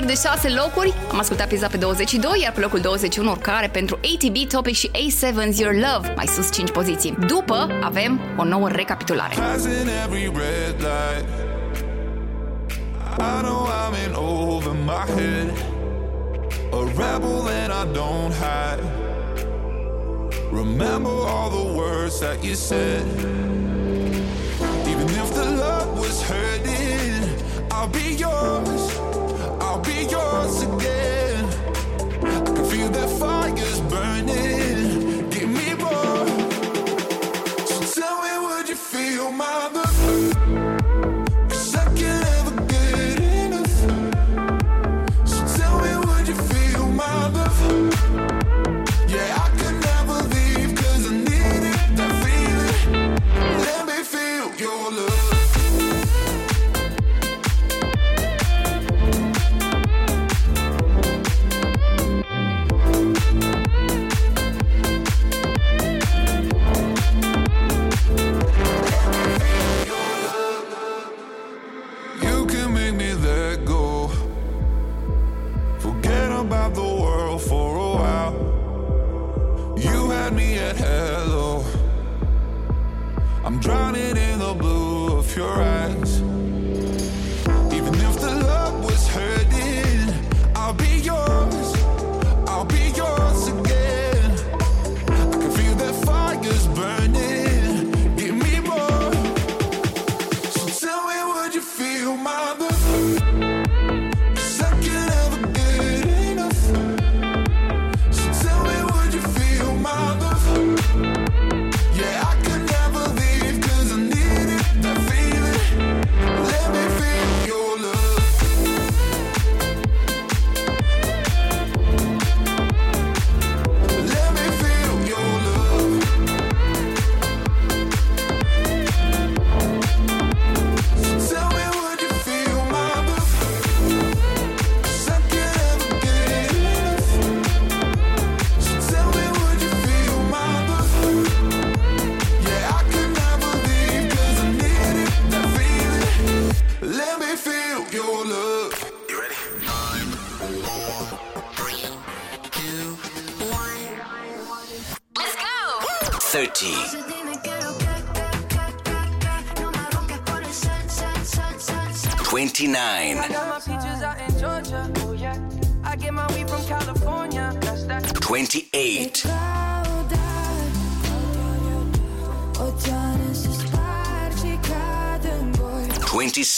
pierde 0.00 0.28
6 0.28 0.48
locuri. 0.48 0.94
Am 1.10 1.18
ascultat 1.18 1.48
piesa 1.48 1.66
pe 1.66 1.76
22, 1.76 2.40
iar 2.42 2.52
pe 2.52 2.60
locul 2.60 2.80
21 2.80 3.30
urcare 3.30 3.68
pentru 3.68 3.98
ATB 4.14 4.36
Topic 4.48 4.74
și 4.74 4.88
A7's 4.88 5.56
Your 5.56 5.74
Love, 5.74 6.12
mai 6.16 6.26
sus 6.26 6.52
5 6.52 6.70
poziții. 6.70 7.16
După 7.26 7.68
avem 7.82 8.20
o 8.36 8.44
nouă 8.44 8.68
recapitulare. 8.68 9.34
Passing 9.34 9.88
every 10.04 10.24
red 10.24 10.74
light. 10.78 11.24
I 13.18 13.42
know 13.42 13.66
I'm 13.80 13.94
in 14.06 14.14
over 14.14 14.72
my 14.84 15.04
head. 15.16 15.48
A 16.72 16.82
rebel 17.02 17.40
and 17.60 17.72
I 17.80 17.84
don't 17.98 18.32
hide. 18.44 18.82
Remember 20.52 21.14
all 21.32 21.50
the 21.60 21.66
words 21.80 22.18
that 22.20 22.44
you 22.44 22.54
said. 22.54 23.04
Even 24.92 25.08
if 25.22 25.28
the 25.34 25.48
love 25.64 25.88
was 26.02 26.16
hurting, 26.30 27.22
I'll 27.74 27.92
be 28.00 28.08
yours. 28.24 28.82
I'll 29.70 29.78
be 29.78 30.02
yours 30.02 30.62
again. 30.62 31.44
I 32.24 32.40
can 32.40 32.64
feel 32.68 32.88
that 32.88 33.08
fire's 33.20 33.80
burning. 33.82 34.89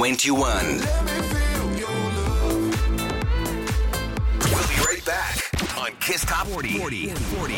21. 0.00 0.32
We'll 4.48 4.66
be 4.66 4.80
right 4.88 5.04
back 5.04 5.36
on 5.76 5.90
Kiss 6.00 6.24
Top 6.24 6.46
40. 6.46 6.78
40. 6.78 7.08
40. 7.10 7.54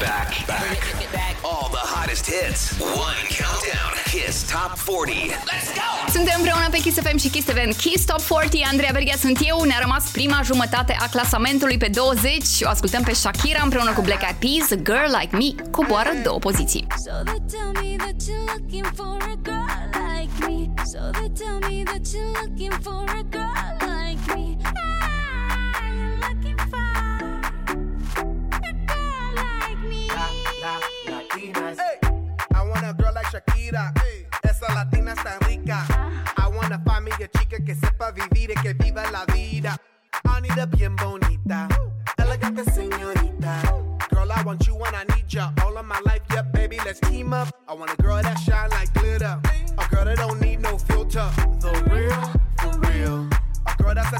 Back, 0.00 0.44
back, 0.48 0.80
back. 1.12 1.36
All 1.44 1.68
the 1.68 1.78
hottest 1.78 2.26
hits. 2.26 2.80
One 2.80 3.14
countdown. 3.30 3.92
Kiss 4.06 4.42
Top 4.50 4.76
40. 4.76 5.30
Let's 5.46 5.72
go! 5.74 6.10
Suntem 6.10 6.34
împreună 6.36 6.68
pe 6.70 6.78
Kiss 6.78 6.98
FM 7.00 7.16
și 7.16 7.28
Kiss 7.28 7.46
TV 7.46 7.76
Kiss 7.76 8.04
Top 8.04 8.22
40. 8.22 8.66
Andreea 8.66 8.90
Berghia 8.92 9.16
sunt 9.20 9.38
eu. 9.44 9.62
Ne-a 9.62 9.78
rămas 9.80 10.10
prima 10.10 10.40
jumătate 10.44 10.96
a 11.00 11.08
clasamentului 11.08 11.78
pe 11.78 11.88
20. 11.88 12.44
O 12.62 12.68
ascultăm 12.68 13.02
pe 13.02 13.12
Shakira 13.12 13.60
împreună 13.62 13.92
cu 13.92 14.00
Black 14.00 14.22
Eyed 14.22 14.36
Peas. 14.36 14.68
Girl 14.82 15.16
Like 15.20 15.36
Me 15.36 15.70
coboară 15.70 16.10
două 16.22 16.38
poziții. 16.38 16.86
So 16.96 17.12
they 17.24 17.40
tell 17.50 17.72
me 17.82 17.96
that 17.96 18.14
you're 18.28 18.52
looking 18.52 18.86
for 18.94 19.21
that 21.84 22.14
you 22.14 22.31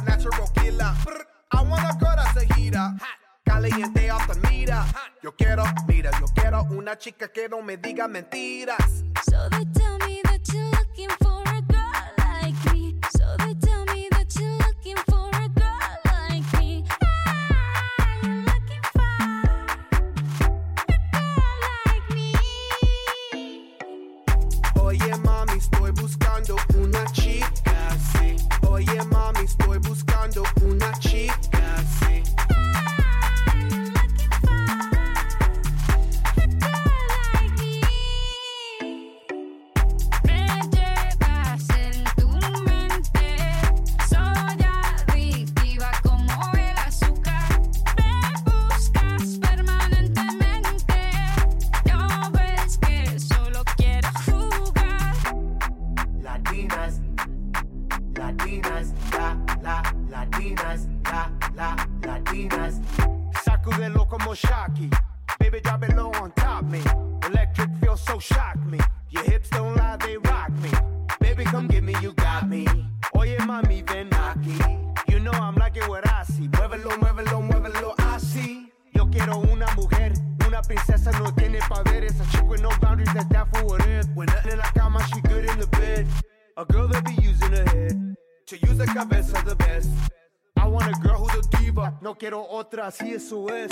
natural 0.05 0.49
killer. 0.55 0.95
I 1.53 1.63
wanna 1.63 1.97
go 2.01 2.07
that's 2.17 2.37
a 2.37 2.55
heater. 2.55 2.93
Caliente 3.47 4.11
off 4.11 4.27
the 4.29 4.35
mira. 4.49 4.85
Yo 5.23 5.33
quiero, 5.33 5.65
mira, 5.87 6.11
yo 6.21 6.27
quiero 6.35 6.63
una 6.71 6.97
chica 6.97 7.29
que 7.29 7.49
no 7.49 7.63
me 7.63 7.77
diga 7.77 8.09
mentiras. 8.09 9.05
So 9.29 9.49
they 9.51 9.65
tell 9.73 9.99
me 10.07 10.21
that 10.25 10.41
you're 10.53 10.71
looking 10.71 11.11
for 11.21 11.43
a 11.47 11.61
girl 11.63 11.93
like 12.19 12.73
me. 12.73 12.95
So 13.17 13.25
they 13.39 13.55
tell 13.55 13.85
me 13.87 14.09
that 14.11 14.35
you're 14.39 14.59
looking 14.59 14.97
for 15.09 15.29
a 15.35 15.49
girl 15.49 15.99
like 16.05 16.59
me. 16.59 16.85
Ah, 17.03 18.21
looking 18.23 18.85
for 18.93 19.01
a 20.89 20.99
girl 21.13 21.57
like 21.87 22.11
me. 22.15 22.33
Oye, 24.81 25.17
mami, 25.25 25.59
estoy 25.59 25.91
buscando 25.93 26.57
una 26.79 27.05
chica 27.13 27.52
buscando 30.33 30.45
una 30.65 30.93
chica. 30.99 31.42
así 92.93 93.15
eso 93.15 93.49
es. 93.49 93.72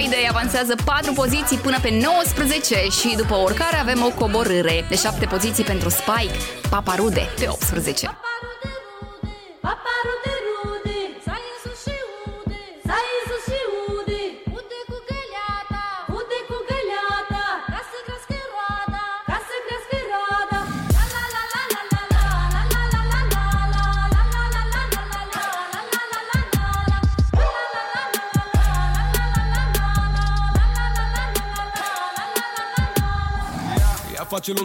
Friday, 0.00 0.26
avansează 0.28 0.74
4 0.84 1.12
poziții 1.12 1.56
până 1.56 1.76
pe 1.82 1.90
19 2.02 2.74
și 2.74 3.16
după 3.16 3.34
urcare 3.34 3.76
avem 3.76 4.02
o 4.02 4.08
coborâre 4.08 4.84
de 4.88 4.96
7 4.96 5.26
poziții 5.26 5.64
pentru 5.64 5.88
Spike, 5.88 6.36
Paparude, 6.70 7.28
pe 7.38 7.46
18. 7.48 8.19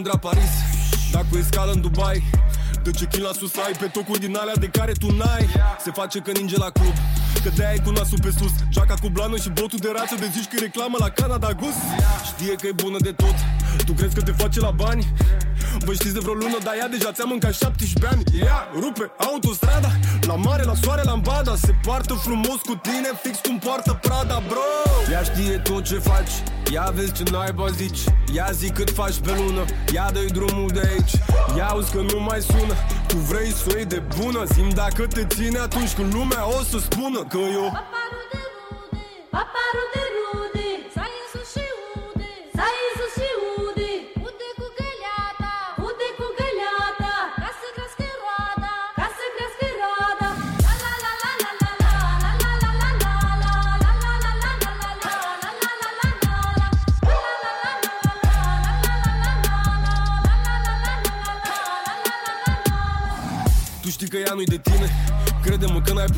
Londra 0.06 0.30
Paris. 0.30 0.54
Dacă 1.12 1.32
e 1.38 1.44
scală 1.52 1.72
în 1.72 1.82
Dubai 1.82 2.24
De 2.84 2.92
ce 2.92 3.06
chin 3.06 3.22
la 3.22 3.32
sus 3.40 3.56
ai? 3.66 3.74
Pe 3.80 3.86
tocuri 3.86 4.20
din 4.20 4.36
alea 4.38 4.56
de 4.56 4.68
care 4.68 4.92
tu 4.92 5.10
n-ai. 5.20 5.48
Se 5.84 5.92
face 5.92 6.20
că 6.20 6.32
ninge 6.32 6.58
la 6.58 6.70
club 6.70 6.96
Că 7.44 7.50
de-aia 7.56 7.74
e 7.74 7.80
cu 7.86 7.90
nasul 7.90 8.20
pe 8.22 8.32
sus. 8.40 8.54
Jaca 8.70 8.96
cu 9.02 9.10
blană 9.10 9.38
și 9.38 9.50
botul 9.50 9.80
de 9.82 9.90
rață 9.98 10.16
De 10.20 10.28
zici 10.36 10.48
că 10.50 10.56
e 10.58 10.60
reclamă 10.60 10.98
la 11.00 11.10
Canada 11.10 11.52
Gus 11.62 11.78
Știe 12.30 12.54
că 12.62 12.68
e 12.68 12.72
bună 12.72 12.98
de 13.00 13.12
tot. 13.12 13.38
Tu 13.86 13.94
crezi 13.94 14.16
că 14.16 14.22
te 14.22 14.32
face 14.32 14.60
la 14.60 14.72
bani? 14.72 15.14
Vă 15.86 15.94
știți 15.94 16.14
de 16.14 16.20
vreo 16.20 16.34
lună, 16.34 16.58
dar 16.64 16.74
ea 16.80 16.88
deja 16.88 17.12
ți-a 17.12 17.28
mâncat 17.28 17.54
17 17.54 18.08
ani. 18.14 18.24
Ea 18.46 18.60
rupe 18.80 19.12
autostrada 19.18 19.92
La 20.22 20.36
mare, 20.36 20.64
la 20.64 20.76
soare, 20.82 21.04
la 21.04 21.12
ambada. 21.12 21.56
Se 21.56 21.72
poartă 21.86 22.14
frumos 22.14 22.60
cu 22.70 22.76
tine, 22.88 23.10
fix 23.24 23.36
cum 23.46 23.58
poartă 23.60 24.00
Prada, 24.02 24.38
bro. 24.48 24.68
Ea 25.12 25.24
știe 25.24 25.58
tot 25.58 25.84
ce 25.84 25.98
faci 26.10 26.34
Ia 26.72 26.92
vezi 26.96 27.12
ce 27.12 27.24
naiba 27.32 27.68
zici. 27.70 28.00
Ia 28.34 28.50
zi 28.52 28.70
cât 28.70 28.90
faci 28.90 29.18
pe 29.18 29.32
lună. 29.38 29.66
Ia 29.94 30.10
dă 30.14 30.20
drumul 30.34 30.70
de 30.74 30.82
aici. 30.90 31.12
Ia 31.58 31.68
auzi 31.68 31.92
că 31.92 31.98
nu 31.98 32.20
mai 32.20 32.42
sună. 32.42 32.74
Tu 33.08 33.18
vrei 33.18 33.52
să 33.52 33.64
o 33.74 33.76
iei 33.76 33.86
de 33.86 34.02
bună? 34.20 34.44
Zim 34.54 34.70
dacă 34.70 35.08
te 35.08 35.26
ține 35.26 35.60
atunci 35.60 35.94
când 35.94 36.14
lumea 36.14 36.48
o 36.48 36.64
să 36.64 36.78
spună 36.80 37.24
Că 37.30 37.38
eu 37.38 37.72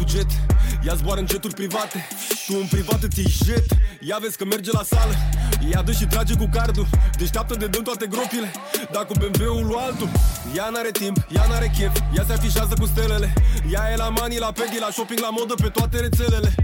buget. 0.07 0.31
Ea 0.85 0.93
zboară 0.93 1.19
în 1.19 1.27
jeturi 1.27 1.53
private. 1.53 2.07
Tu 2.47 2.53
în 2.61 2.67
privat 2.67 3.03
îți 3.03 3.19
iei 3.19 3.33
jet. 3.45 3.65
Ea 4.01 4.17
vezi 4.21 4.37
că 4.37 4.45
merge 4.45 4.71
la 4.71 4.83
sală. 4.83 5.13
Ea 5.71 5.81
dă 5.81 5.91
și 5.91 6.05
trage 6.05 6.33
cu 6.35 6.49
cardul. 6.51 6.87
Deșteaptă 7.17 7.55
de 7.55 7.67
dăm 7.67 7.83
toate 7.83 8.05
gropile. 8.07 8.51
Dar 8.91 9.05
cu 9.05 9.13
BMW-ul 9.19 9.65
lui 9.65 9.75
altul. 9.79 10.09
Ea 10.55 10.69
n-are 10.69 10.91
timp, 10.91 11.17
ea 11.35 11.45
n-are 11.49 11.71
chef. 11.77 11.95
Ea 12.15 12.23
se 12.27 12.33
afișează 12.33 12.73
cu 12.79 12.85
stelele. 12.85 13.33
Ea 13.71 13.91
e 13.91 13.95
la 13.95 14.09
mani, 14.09 14.37
la 14.37 14.51
pedi, 14.51 14.79
la 14.79 14.89
shopping, 14.91 15.19
la 15.19 15.29
modă 15.29 15.53
Pe 15.53 15.69
toate 15.69 15.99
rețelele. 15.99 16.55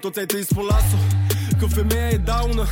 Toți 0.00 0.18
ai 0.18 0.26
tăi 0.26 0.44
spun 0.44 0.64
las-o 0.68 0.98
Că 1.58 1.66
femeia 1.66 2.08
e 2.08 2.16
daună 2.16 2.66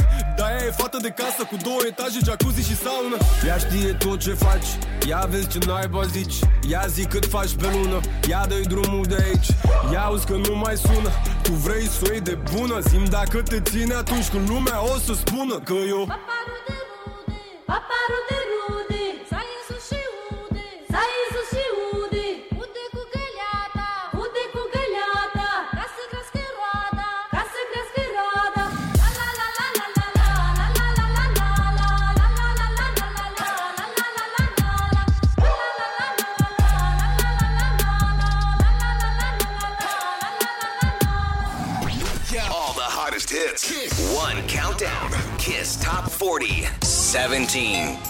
Dar 0.46 0.54
ea 0.54 0.66
e 0.66 0.70
fată 0.70 0.98
de 1.02 1.08
casă 1.08 1.42
Cu 1.50 1.56
două 1.62 1.80
etaje, 1.88 2.18
jacuzzi 2.24 2.68
și 2.68 2.76
saună. 2.76 3.16
Ea 3.46 3.56
știe 3.58 3.92
tot 3.92 4.18
ce 4.18 4.32
faci. 4.32 4.70
Ia 5.08 5.26
vezi 5.30 5.48
ce 5.48 5.58
naiba 5.66 6.02
zici. 6.04 6.38
Ia 6.68 6.84
zi 6.88 7.04
cât 7.04 7.24
faci 7.26 7.54
pe 7.60 7.68
lună. 7.72 8.00
Ia 8.28 8.44
dă 8.48 8.54
drumul 8.68 9.04
de 9.08 9.16
aici. 9.24 9.48
Ia 9.92 10.02
auzi 10.04 10.26
că 10.26 10.36
nu 10.48 10.56
mai 10.56 10.76
sună. 10.76 11.10
Tu 11.42 11.52
vrei 11.52 11.86
să 11.88 12.00
o 12.06 12.12
iei 12.12 12.20
de 12.20 12.38
bună? 12.54 12.80
Zim 12.80 13.04
dacă 13.04 13.42
te 13.42 13.60
ține 13.60 13.94
atunci 13.94 14.28
când 14.28 14.48
lumea 14.48 14.84
o 14.92 14.98
să 14.98 15.12
spună 15.14 15.54
Că 15.58 15.74
eu 15.88 16.06
17. 47.44 48.05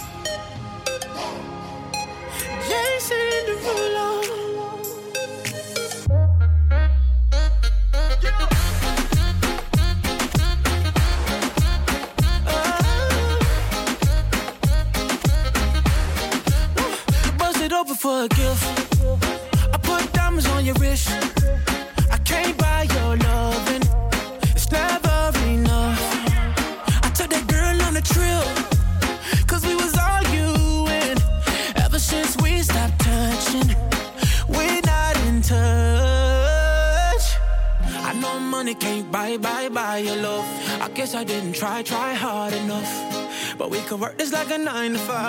like 44.36 44.50
a 44.50 44.58
nine 44.58 44.92
to 44.92 44.98
five. 44.98 45.25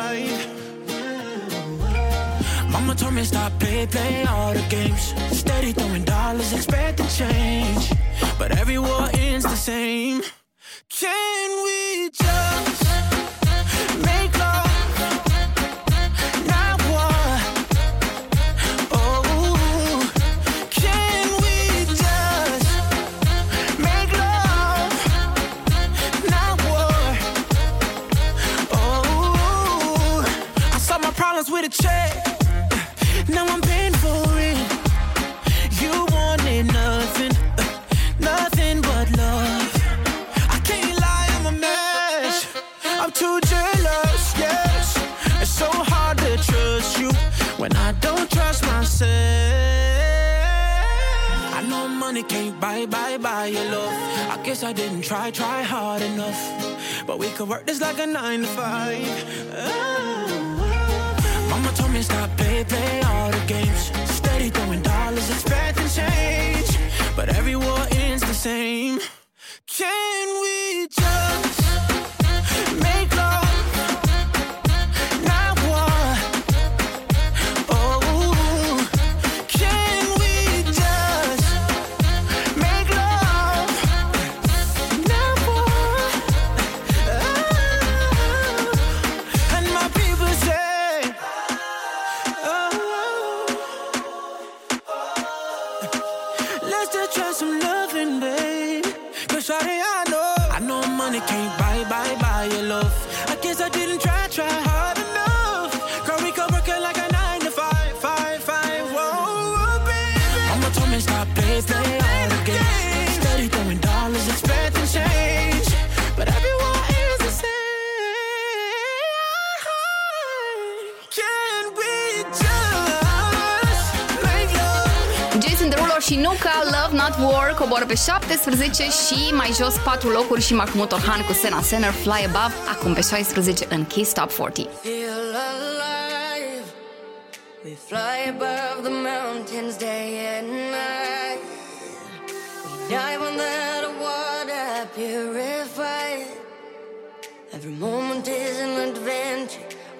17 128.27 128.83
și 128.83 129.33
mai 129.33 129.51
jos 129.53 129.75
4 129.83 130.09
locuri 130.09 130.41
și 130.41 130.53
Mahmoud 130.53 130.93
Orhan 130.93 131.25
cu 131.25 131.33
Sena 131.33 131.61
Senner 131.61 131.91
Fly 131.91 132.25
Above, 132.25 132.53
acum 132.69 132.93
pe 132.93 133.01
16 133.01 133.65
în 133.69 133.85
Kiss 133.85 134.13
Top 134.13 134.31
40. 134.31 134.67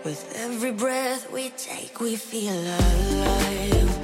With 0.06 0.24
every 0.46 0.72
breath 0.72 1.34
we 1.34 1.52
take, 1.68 2.00
we 2.00 2.16
feel 2.16 2.54
alive. 2.54 3.97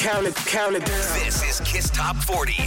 Count 0.00 0.26
it, 0.26 0.34
count 0.46 0.74
it 0.76 0.84
down. 0.86 1.18
This 1.20 1.42
is 1.42 1.60
Kiss 1.60 1.90
Top 1.90 2.16
40 2.16 2.58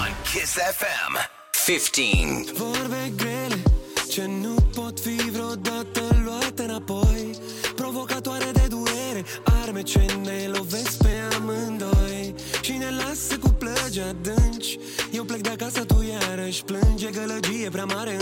on 0.00 0.10
Kiss 0.24 0.56
FM 0.56 1.18
15. 1.50 2.52
Vorbe 2.54 3.12
grele 3.16 3.62
ce 4.08 4.26
nu 4.26 4.54
pot 4.74 5.00
fi 5.00 5.30
vreodată 5.30 6.00
luate 6.24 6.62
înapoi. 6.62 7.30
Provocatoare 7.74 8.50
de 8.52 8.66
durere, 8.68 9.24
arme 9.62 9.82
ce 9.82 10.06
ne 10.22 10.50
lovesc 10.56 10.96
pe 11.02 11.34
amândoi. 11.36 12.34
Și 12.60 12.72
ne 12.72 12.90
lasă 12.90 13.38
cu 13.38 13.48
plăgi 13.48 14.00
adânci. 14.00 14.78
Eu 15.10 15.24
plec 15.24 15.40
de 15.40 15.48
acasă, 15.48 15.84
tu 15.84 16.04
iarăși 16.10 16.62
plânge 16.62 17.10
Gălăgie 17.10 17.68
prea 17.70 17.84
mare 17.84 18.16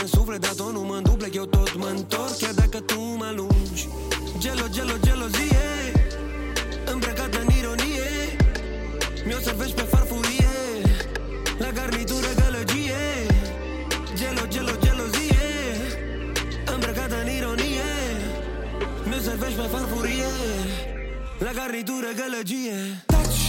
gălăgie. 22.21 22.79
Taci, 23.07 23.43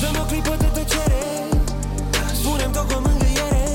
dă-mi 0.00 0.18
o 0.22 0.24
clipă 0.30 0.54
de 0.62 0.68
tăcere. 0.76 1.24
Spune-mi 2.40 2.72
tot 2.72 2.86
cu 2.90 2.94
o 2.98 3.00
mângâiere. 3.06 3.66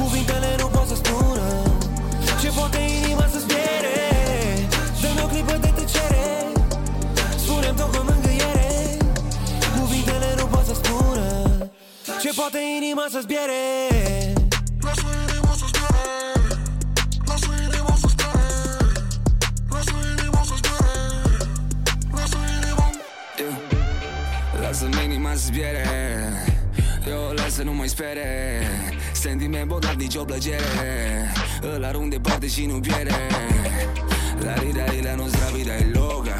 Cuvintele 0.00 0.50
nu 0.60 0.66
pot 0.74 0.86
să 0.90 0.94
spună 1.02 1.46
Ce 2.40 2.48
poate 2.58 2.78
inima 2.98 3.26
să-ți 3.32 3.46
piere 3.50 3.98
Dă-mi 5.02 5.20
o 5.24 5.26
clipă 5.32 5.54
de 5.64 5.70
tăcere. 5.78 6.26
Spune-mi 7.42 7.76
tot 7.80 7.88
cu 7.92 7.98
o 8.00 8.04
mângâiere. 8.10 8.70
Cuvintele 9.78 10.28
nu 10.38 10.46
pot 10.52 10.64
să 10.70 10.74
spună 10.82 11.26
Ce 12.22 12.30
poate 12.38 12.60
inima 12.78 13.04
să-ți 13.12 13.26
piere 13.26 13.81
Sentiment 29.22 29.68
bogat, 29.68 29.94
nici 29.94 30.14
o 30.14 30.24
plăcere. 30.24 31.32
Îl 31.60 31.84
arunc 31.84 32.10
departe 32.10 32.46
și 32.46 32.66
nu 32.66 32.80
pierde. 32.80 33.14
La 34.44 34.54
rida 34.54 34.84
e 34.84 35.00
la 35.02 35.14
nostra 35.14 35.46
vida 35.56 35.74
e 35.76 35.86
loca 35.92 36.36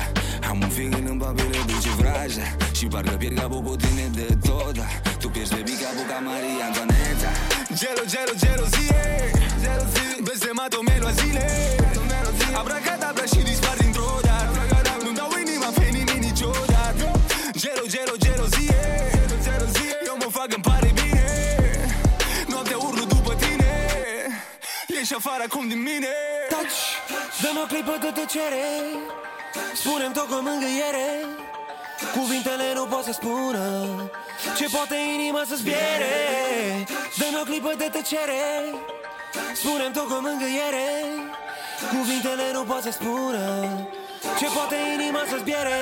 Am 0.49 0.61
un 0.63 0.69
feeling 0.69 1.09
în 1.09 1.19
papire 1.19 1.61
duce 1.67 1.91
vraja. 2.01 2.47
Și 2.77 2.87
parcă 2.87 3.15
pierd 3.21 3.39
capul 3.39 3.61
cu 3.63 3.77
tine 3.77 4.07
de 4.19 4.27
tot 4.47 4.77
Tu 5.21 5.29
pierzi 5.29 5.53
baby 5.55 5.75
capul 5.83 6.07
ca 6.11 6.19
Maria 6.29 6.65
Antoaneta. 6.69 7.31
Gelo, 7.81 8.05
gelo, 8.13 8.35
gelozie. 8.43 9.05
Blestemat 10.27 10.73
o 10.79 10.83
melo 10.89 11.07
a 11.07 11.13
zile 11.21 11.47
Abracadabra 12.61 13.25
și 13.33 13.41
dispar 13.51 13.77
dintr-o 13.83 14.11
dată. 14.29 14.59
Nu 15.05 15.13
dau 15.19 15.31
inima 15.45 15.71
pe 15.79 15.87
nimeni 15.97 16.25
niciodată. 16.29 17.05
Gelo, 17.63 17.85
gelo, 17.95 18.15
Ești 25.13 25.27
afară 25.27 25.45
acum 25.51 25.69
din 25.69 25.83
mine. 25.83 26.15
Taci, 26.49 26.83
dă-mi 27.43 27.61
o 27.63 27.67
clipă 27.67 27.97
de 28.01 28.11
tăcere. 28.19 28.65
Spune-mi 29.75 30.15
tot 30.15 30.27
cu 30.29 30.35
o 30.35 30.41
mângâiere. 30.41 31.09
Cuvintele 32.17 32.73
nu 32.75 32.85
pot 32.85 33.05
să 33.05 33.13
spună 33.13 33.65
Ce 34.57 34.67
poate 34.75 34.97
inima 35.15 35.43
să-ți 35.49 35.63
piere 35.63 36.15
Dă-mi 37.19 37.39
o 37.41 37.45
clipă 37.45 37.75
de 37.79 37.89
tăcere. 37.93 38.43
Spune-mi 39.55 39.95
tot 39.95 40.07
cu 40.09 40.15
o 40.15 40.21
mângâiere. 40.21 40.89
Cuvintele 41.95 42.47
nu 42.53 42.63
pot 42.63 42.83
să 42.83 42.91
spună 42.91 43.45
Ce 44.39 44.47
poate 44.55 44.77
inima 44.95 45.23
să-ți 45.29 45.43
piere 45.43 45.81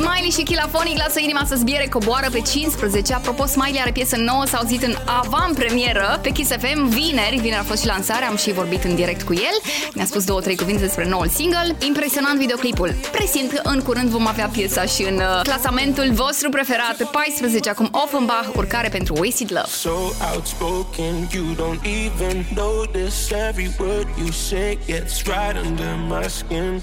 Smiley 0.00 0.30
și 0.30 0.42
Chilafonic 0.42 0.96
lasă 0.98 1.20
inima 1.20 1.44
să 1.46 1.54
zbiere 1.56 1.86
coboară 1.88 2.28
pe 2.32 2.40
15. 2.40 3.14
Apropo, 3.14 3.46
Smiley 3.46 3.80
are 3.80 3.90
piesă 3.92 4.16
nouă, 4.16 4.46
s-a 4.46 4.58
auzit 4.58 4.82
în 4.82 4.94
avant-premieră 5.04 6.18
pe 6.22 6.30
Kiss 6.30 6.50
FM 6.50 6.88
vineri. 6.88 7.36
Vineri 7.36 7.60
a 7.60 7.62
fost 7.62 7.80
și 7.80 7.86
lansarea, 7.86 8.28
am 8.28 8.36
și 8.36 8.52
vorbit 8.52 8.84
în 8.84 8.94
direct 8.94 9.22
cu 9.22 9.32
el. 9.32 9.56
Ne-a 9.94 10.04
spus 10.04 10.24
două, 10.24 10.40
trei 10.40 10.56
cuvinte 10.56 10.80
despre 10.80 11.08
noul 11.08 11.28
single. 11.28 11.76
Impresionant 11.86 12.38
videoclipul. 12.38 12.94
Presimt 13.12 13.52
că 13.52 13.60
în 13.62 13.80
curând 13.80 14.08
vom 14.08 14.26
avea 14.26 14.46
piesa 14.52 14.84
și 14.84 15.02
în 15.02 15.14
uh, 15.16 15.40
clasamentul 15.42 16.10
vostru 16.12 16.48
preferat 16.48 16.94
pe 16.96 17.04
14, 17.12 17.70
acum 17.70 17.88
Offenbach, 18.04 18.48
urcare 18.56 18.88
pentru 18.88 19.14
Wasted 19.18 19.50
Love. 19.52 19.68
So 19.68 19.94
outspoken, 20.32 21.14
you 21.32 21.44
don't 21.62 21.80
even 22.06 22.44
notice 22.54 23.34
every 23.48 23.70
word 23.78 24.08
you 24.18 24.30
say 24.30 24.78
gets 24.86 25.22
right 25.22 25.56
under 25.66 25.90
my 26.08 26.28
skin. 26.28 26.82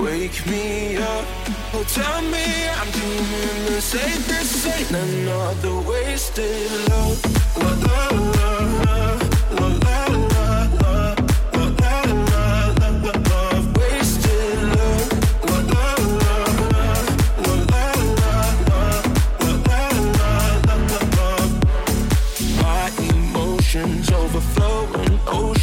wake 0.00 0.46
me 0.46 0.96
up. 0.96 1.24
Oh, 1.74 1.84
tell 1.88 2.22
me 2.22 2.68
I'm 2.68 2.90
doing 2.90 3.66
the. 3.66 3.80
This 4.28 4.66
ain't 4.66 4.90
another 4.90 5.80
wasted 5.88 6.70
love. 6.88 7.18
La, 7.56 8.08
la, 8.84 9.27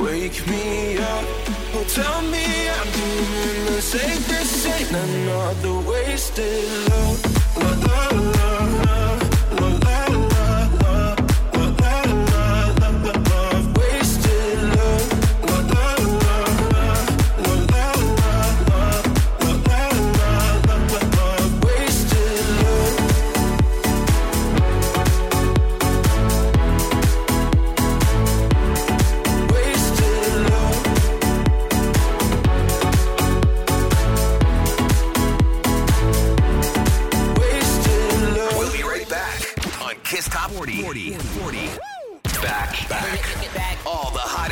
wake 0.00 0.46
me 0.46 0.98
up. 0.98 1.24
Oh, 1.74 1.84
tell 1.88 2.22
me 2.22 2.44
I'm 2.68 2.88
doing 2.92 3.66
the. 3.66 3.80
This 4.28 4.66
ain't 4.66 4.92
another 4.92 5.88
wasted 5.88 6.64
love. 6.90 7.20
La, 7.56 7.70
la. 7.86 8.00
La, 8.84 8.99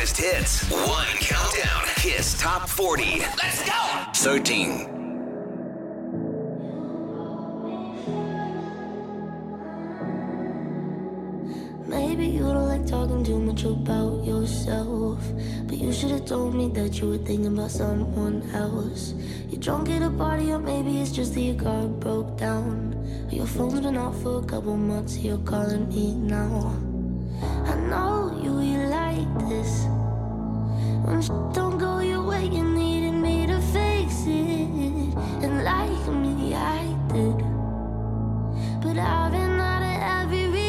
greatest 0.09 0.17
hits. 0.17 0.87
One 0.87 1.07
countdown. 1.19 1.83
Kiss 1.95 2.39
Top 2.39 2.69
40. 2.69 3.19
Let's 3.41 3.65
go! 3.65 4.03
13. 4.15 4.95
Maybe 11.87 12.27
you 12.27 12.39
don't 12.39 12.67
like 12.67 12.85
talking 12.85 13.23
too 13.23 13.39
much 13.39 13.63
about 13.63 14.23
yourself. 14.23 15.19
But 15.65 15.77
you 15.77 15.91
should 15.91 16.11
have 16.11 16.25
told 16.25 16.55
me 16.55 16.69
that 16.69 16.99
you 16.99 17.09
were 17.09 17.17
thinking 17.17 17.47
about 17.47 17.71
someone 17.71 18.49
else. 18.53 19.13
You're 19.49 19.61
drunk 19.61 19.89
at 19.89 20.01
a 20.01 20.09
party, 20.09 20.51
or 20.51 20.59
maybe 20.59 21.01
it's 21.01 21.11
just 21.11 21.33
that 21.33 21.41
your 21.41 21.55
car 21.55 21.87
broke 21.87 22.37
down. 22.37 22.95
Your 23.31 23.47
phone's 23.47 23.81
been 23.81 23.97
off 23.97 24.21
for 24.21 24.39
a 24.39 24.45
couple 24.45 24.77
months, 24.77 25.17
you're 25.17 25.37
calling 25.39 25.89
me 25.89 26.15
now. 26.15 26.88
I 27.41 27.75
know 27.75 28.37
you, 28.43 28.59
you 28.59 28.79
like 28.87 29.49
this. 29.49 29.85
When 31.05 31.21
don't 31.53 31.77
go 31.77 31.99
your 31.99 32.23
way, 32.23 32.45
you 32.45 32.63
needed 32.63 33.13
me 33.13 33.47
to 33.47 33.59
fix 33.61 34.25
it. 34.25 35.15
And 35.43 35.63
like 35.63 36.07
me, 36.07 36.53
I 36.53 36.83
did. 37.11 37.37
But 38.81 38.97
I've 38.97 39.31
been 39.31 39.59
out 39.59 39.83
of 39.83 40.33
every. 40.33 40.68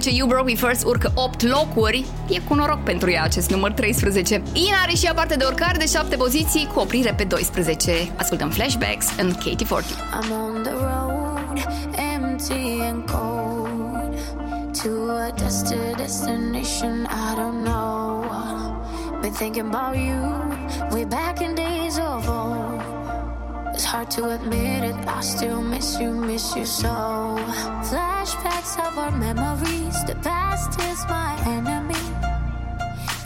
10 0.00 0.16
You 0.16 0.28
Broke 0.28 0.44
Me 0.44 0.54
First 0.54 0.84
urcă 0.84 1.12
8 1.14 1.42
locuri. 1.42 2.06
E 2.28 2.38
cu 2.38 2.54
noroc 2.54 2.82
pentru 2.82 3.10
ea 3.10 3.22
acest 3.22 3.50
număr 3.50 3.72
13. 3.72 4.42
Ina 4.52 4.76
are 4.82 4.94
și 4.94 5.04
ea 5.04 5.14
parte 5.14 5.36
de 5.36 5.44
urcare 5.44 5.78
de 5.78 5.86
7 5.86 6.16
poziții 6.16 6.68
cu 6.74 6.80
oprire 6.80 7.14
pe 7.16 7.24
12. 7.24 8.12
Ascultăm 8.16 8.50
Flashbacks 8.50 9.06
în 9.18 9.32
Katy 9.32 9.64
Forty. 9.64 9.92
I'm 9.92 10.30
on 10.30 10.62
the 10.62 10.72
road, 10.72 11.66
empty 12.14 12.80
and 12.80 13.10
cold 13.10 14.14
To 14.82 14.90
a 15.10 15.32
destined 15.36 15.96
destination 15.96 17.06
I 17.06 17.34
don't 17.40 17.64
know 17.64 18.24
Been 19.20 19.32
thinking 19.32 19.66
about 19.74 19.96
you 19.96 20.20
way 20.90 21.04
back 21.04 21.40
in 21.40 21.54
days 21.54 21.98
of 21.98 22.28
old 22.28 22.82
It's 23.74 23.84
hard 23.84 24.10
to 24.10 24.22
admit 24.30 24.82
it, 24.90 24.96
I 25.06 25.20
still 25.20 25.62
miss 25.62 26.00
you, 26.00 26.10
miss 26.12 26.56
you 26.56 26.66
so 26.66 26.88
Flashbacks 27.88 28.74
of 28.86 28.98
our 28.98 29.10
memories 29.10 29.37
my 31.08 31.34
enemy, 31.46 32.04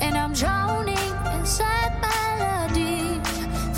and 0.00 0.16
I'm 0.16 0.32
drowning 0.32 1.12
inside 1.38 1.92
melody. 2.00 3.20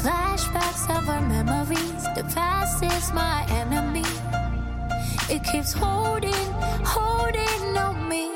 Flashbacks 0.03 0.85
of 0.97 1.09
our 1.09 1.21
memories, 1.21 2.05
the 2.15 2.25
past 2.35 2.83
is 2.85 3.13
my 3.13 3.45
enemy. 3.51 4.05
It 5.35 5.43
keeps 5.45 5.73
holding, 5.73 6.49
holding 6.85 7.79
on 7.79 8.09
me. 8.09 8.31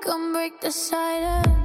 Come 0.00 0.32
break 0.32 0.60
the 0.60 0.70
silence. 0.70 1.55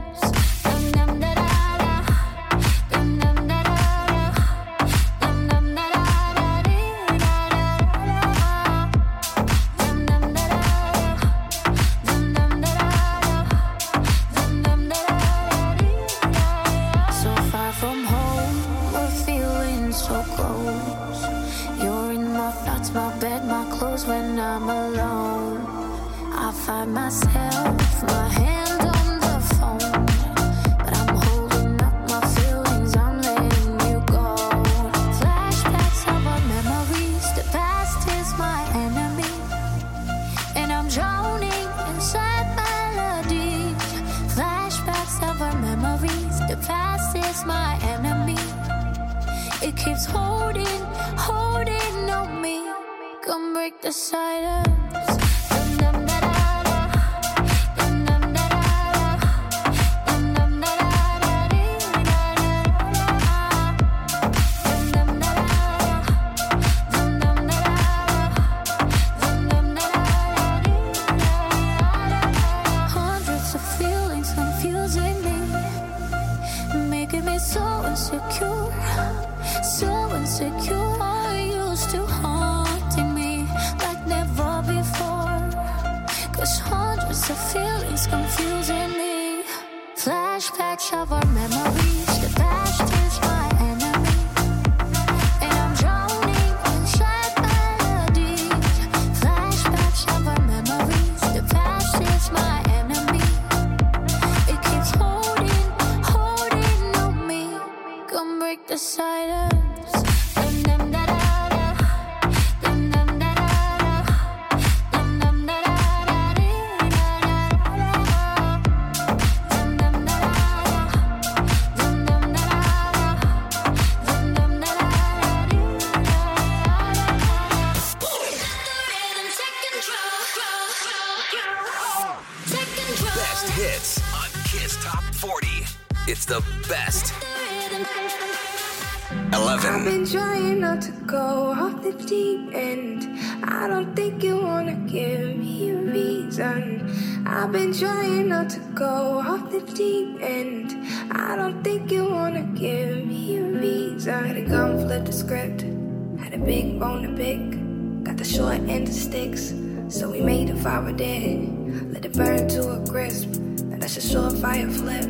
Big 156.92 157.16
bone 157.16 157.16
to 157.16 157.24
pick. 157.24 158.04
Got 158.04 158.18
the 158.18 158.24
short 158.24 158.60
end 158.70 158.88
of 158.88 158.94
sticks. 158.94 159.54
So 159.90 160.10
we 160.10 160.22
made 160.22 160.50
a 160.50 160.56
fire 160.56 160.92
dead. 160.92 161.94
Let 161.94 162.06
it 162.06 162.14
burn 162.14 162.48
to 162.50 162.62
a 162.72 162.86
crisp. 162.88 163.30
And 163.72 163.82
that's 163.82 163.98
a 163.98 164.02
short 164.02 164.34
fire 164.38 164.70
flip. 164.70 165.06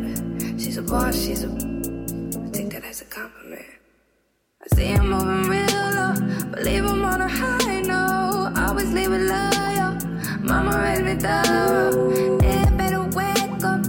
She's 0.59 0.77
a 0.77 0.81
boss, 0.81 1.15
she's 1.15 1.43
a. 1.43 1.47
I 1.47 2.49
take 2.51 2.69
that 2.71 2.83
as 2.83 3.01
a 3.01 3.05
compliment. 3.05 3.65
I 4.63 4.75
see 4.75 4.85
him 4.85 5.09
moving 5.09 5.49
real 5.49 5.65
low, 5.97 6.13
but 6.51 6.63
leave 6.63 6.85
him 6.85 7.03
on 7.03 7.21
a 7.21 7.27
high 7.27 7.81
note. 7.81 8.53
Always 8.57 8.91
leave 8.93 9.11
it 9.11 9.25
loyal. 9.33 9.91
Mama 10.39 10.77
raised 10.83 11.05
me 11.05 11.15
thorough. 11.15 12.39
Yeah, 12.41 12.69
better 12.71 13.03
wake 13.19 13.63
up. 13.63 13.85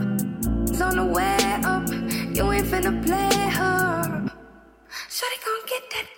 It's 0.69 0.81
on 0.81 0.97
the 0.97 1.05
way 1.05 1.39
up. 1.65 1.89
You 2.37 2.53
ain't 2.53 2.67
finna 2.67 3.05
play 3.05 3.51
her. 3.59 4.31
Shawty 5.09 5.39
gon' 5.45 5.67
get 5.67 5.85
that 5.91 6.12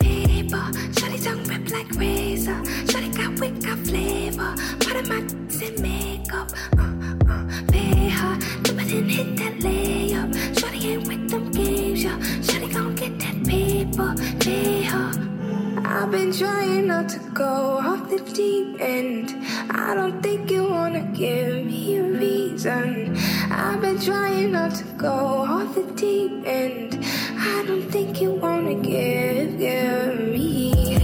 Shawty 3.34 3.64
got 3.64 3.78
flavor. 3.86 4.54
Part 4.80 4.96
of 4.96 5.08
my 5.08 5.18
in 5.66 5.82
makeup. 5.82 6.50
Uh, 6.78 6.92
uh, 7.28 7.44
pay 7.68 8.08
her. 8.08 8.38
Do 8.62 8.78
it 8.78 8.92
and 8.92 9.10
hit 9.10 9.36
that 9.36 9.54
layup. 9.58 10.32
Shawty 10.54 10.84
ain't 10.92 11.08
with 11.08 11.30
them 11.30 11.50
games, 11.50 12.04
yeah. 12.04 12.18
Shawty 12.42 12.72
gon' 12.72 12.94
get 12.94 13.18
that 13.18 13.44
paper. 13.44 14.14
Pay 14.38 14.82
her. 14.82 15.10
I've 15.84 16.10
been 16.10 16.32
trying 16.32 16.86
not 16.86 17.08
to 17.10 17.18
go 17.32 17.78
off 17.82 18.08
the 18.08 18.20
deep 18.32 18.80
end. 18.80 19.34
I 19.70 19.94
don't 19.94 20.22
think 20.22 20.50
you 20.50 20.64
wanna 20.68 21.02
give 21.12 21.66
me 21.66 21.96
a 21.96 22.02
reason. 22.04 23.16
I've 23.50 23.80
been 23.80 23.98
trying 24.00 24.52
not 24.52 24.74
to 24.76 24.84
go 24.96 25.08
off 25.08 25.74
the 25.74 25.82
deep 25.96 26.46
end. 26.46 27.04
I 27.36 27.64
don't 27.66 27.90
think 27.90 28.20
you 28.20 28.30
wanna 28.32 28.74
give, 28.74 29.58
give 29.58 30.20
me. 30.20 31.03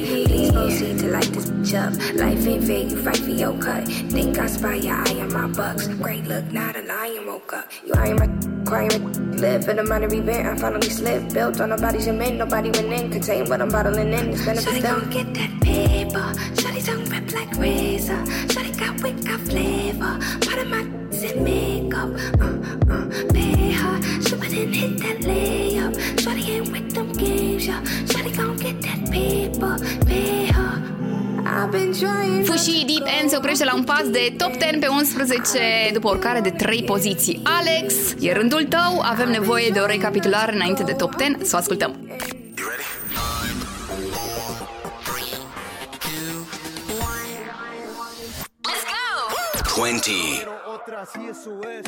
To 0.81 1.07
light 1.11 1.31
this 1.31 1.45
bitch 1.45 1.73
up. 1.77 1.93
Life 2.15 2.47
ain't 2.47 2.63
fair, 2.63 2.79
you 2.79 3.03
fight 3.03 3.17
for 3.17 3.29
your 3.29 3.55
cut. 3.59 3.87
Think 3.87 4.39
I 4.39 4.47
spy 4.47 4.75
your 4.75 4.95
eye 4.95 5.21
on 5.21 5.31
my 5.31 5.45
bucks. 5.45 5.87
Great 5.87 6.23
look, 6.25 6.51
not 6.51 6.75
a 6.75 6.81
lion 6.81 7.27
woke 7.27 7.53
up. 7.53 7.69
You 7.85 7.93
eyeing 7.93 8.15
my 8.15 8.27
crying, 8.65 9.37
live 9.37 9.69
in 9.69 9.77
a 9.77 9.83
minor 9.83 10.11
event. 10.11 10.47
I 10.47 10.57
finally 10.57 10.89
slipped, 10.89 11.35
built 11.35 11.61
on 11.61 11.69
nobody's 11.69 12.05
cement. 12.05 12.37
Nobody 12.37 12.71
went 12.71 12.91
in, 12.93 13.11
contain 13.11 13.47
what 13.47 13.61
I'm 13.61 13.69
bottling 13.69 14.11
in. 14.11 14.29
It's 14.31 14.43
benefits 14.43 14.75
Shawty 14.75 14.81
them. 14.81 15.09
get 15.11 15.33
that 15.35 15.61
paper. 15.61 16.33
Shawty 16.59 16.83
tongue 16.83 17.05
rip 17.05 17.31
like 17.31 17.55
razor. 17.57 18.17
Shawty 18.47 18.75
got 18.79 19.03
wit, 19.03 19.23
got 19.23 19.39
flavor. 19.41 20.19
Part 20.41 20.57
of 20.57 20.67
my 20.67 21.10
in 21.23 21.43
makeup. 21.43 22.09
Uh, 22.39 22.93
uh, 22.93 23.05
pay 23.33 23.71
her. 23.71 23.95
She 24.25 24.35
wouldn't 24.35 24.75
hit 24.75 24.97
that 25.03 25.19
layup. 25.29 25.93
Shawty 26.21 26.49
ain't 26.49 26.71
with 26.71 26.93
them 26.93 27.11
games, 27.13 27.65
yeah. 27.67 27.81
Shawty 28.09 28.35
gon' 28.35 28.57
get 28.57 28.81
that 28.81 29.01
paper. 29.11 29.77
Pay 30.05 30.45
her. 30.47 30.73
I've 31.45 31.71
been 31.71 31.93
trying 31.93 32.43
Fushi 32.43 32.85
Deep 32.85 33.05
End 33.19 33.29
se 33.29 33.37
oprește 33.37 33.63
la 33.63 33.73
un 33.75 33.83
pas 33.83 34.09
de 34.09 34.33
top 34.37 34.51
10 34.51 34.77
pe 34.79 34.87
11 34.87 35.89
după 35.93 36.09
urcare 36.09 36.39
de 36.39 36.49
3 36.49 36.83
poziții. 36.83 37.41
Alex, 37.43 37.93
e 38.19 38.33
rândul 38.33 38.63
tău, 38.63 39.01
avem 39.01 39.29
nevoie 39.29 39.69
de 39.73 39.79
o 39.79 39.85
recapitulare 39.85 40.53
înainte 40.55 40.83
de 40.83 40.91
top 40.91 41.13
10, 41.17 41.37
să 41.43 41.51
o 41.55 41.57
ascultăm. 41.57 41.95
20. 49.75 50.50
Otra, 50.81 51.01
así 51.01 51.27
eso 51.27 51.61
es. 51.61 51.85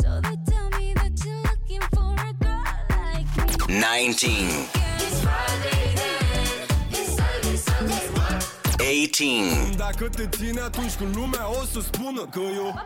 So 0.00 0.20
they 0.20 0.36
tell 0.46 0.70
me 0.78 0.94
that 0.94 1.10
you're 1.24 1.42
looking 1.42 1.80
for 1.92 2.14
a 2.14 2.32
girl 2.34 2.62
like 2.88 3.26
me. 3.68 3.80
19. 3.80 4.68
It's 4.98 5.20
Friday 5.20 5.94
then. 5.96 6.68
It's 6.90 7.16
Sunday, 7.16 7.56
Sunday. 7.56 9.06
18. 9.08 9.76
Dacă 9.76 10.08
te 10.08 10.28
ține 10.28 10.60
atunci 10.60 10.92
când 10.92 11.16
lumea 11.16 11.50
o 11.50 11.64
să 11.64 11.80
spună 11.80 12.26
că 12.26 12.40
eu 12.40 12.80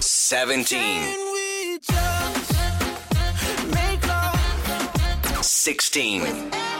17. 0.00 0.76
16. 5.40 6.70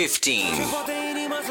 15. 0.00 0.99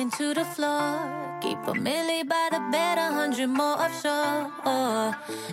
from 0.00 0.10
to 0.12 0.34
the 0.34 0.44
floor. 0.44 1.38
Keep 1.42 1.58
a 1.66 1.72
milli 1.72 2.26
by 2.26 2.48
the 2.50 2.60
bed, 2.72 2.96
a 2.96 3.12
hundred 3.12 3.48
more 3.48 3.76
offshore. 3.84 4.50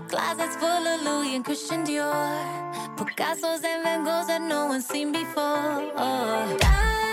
Closets 0.07 0.55
full 0.55 0.87
of 0.93 1.01
Louis 1.01 1.35
and 1.35 1.43
Christian 1.43 1.83
Dior. 1.85 2.95
Picasso's 2.97 3.63
and 3.63 3.83
Van 3.83 4.05
Goghs 4.05 4.27
that 4.27 4.41
no 4.41 4.67
one's 4.67 4.85
seen 4.85 5.11
before. 5.11 5.91
Diamonds 5.97 7.06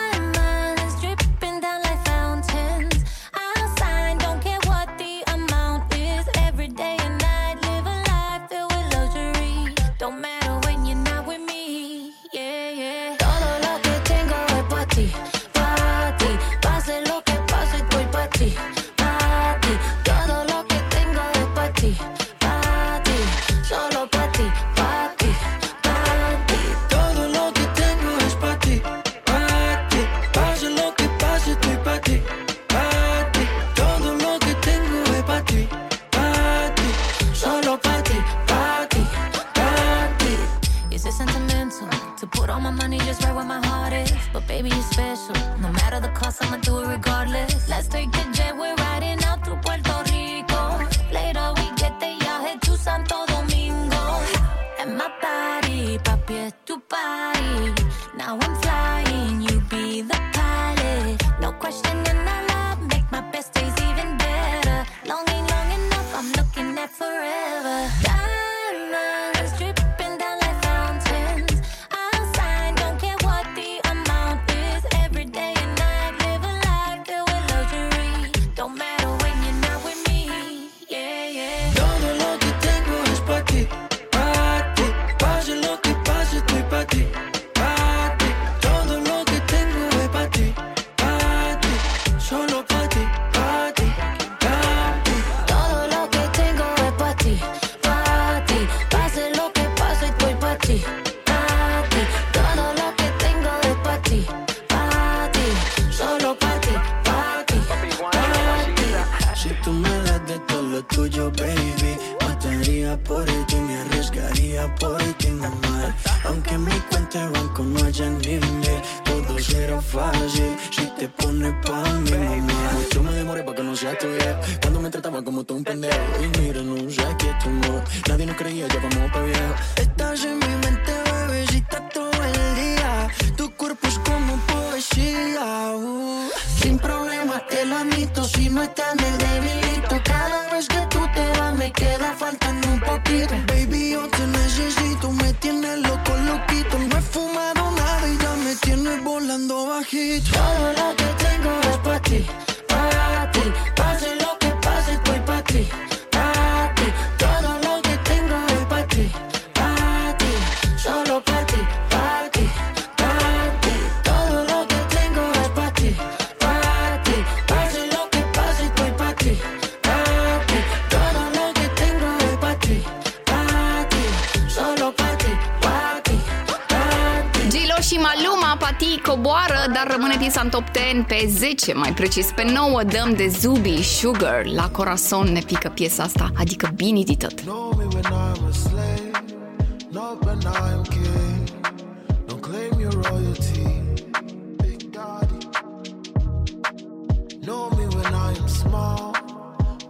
dar 179.75 179.91
rămâne 179.91 180.17
piesa 180.19 180.41
în 180.41 180.49
top 180.49 180.65
10 180.73 181.05
pe 181.09 181.27
10, 181.29 181.75
mai 181.75 181.93
precis 181.93 182.27
pe 182.35 182.53
9 182.53 182.83
dăm 182.83 183.15
de 183.15 183.29
Zubi 183.29 183.83
Sugar. 183.83 184.47
La 184.47 184.69
corazon 184.69 185.33
ne 185.33 185.41
pică 185.41 185.69
piesa 185.69 186.03
asta, 186.03 186.31
adică 186.37 186.73
bine 186.75 187.03
dităt. 187.03 187.43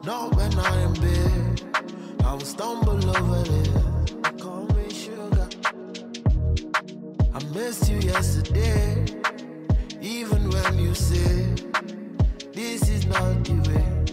Not 0.07 0.37
when 0.37 0.53
I 0.53 0.83
am 0.87 0.93
big, 0.93 1.61
I 2.21 2.33
will 2.33 2.41
stumble 2.41 2.99
over 3.17 3.45
it. 3.61 3.71
Call 4.43 4.67
me 4.77 4.87
sugar. 5.03 5.49
I 7.33 7.39
missed 7.55 7.89
you 7.89 7.99
yesterday. 8.01 9.24
You 10.77 10.93
say 10.95 11.47
This 12.53 12.89
is 12.89 13.07
not 13.07 13.45
the 13.45 13.55
way. 13.71 14.04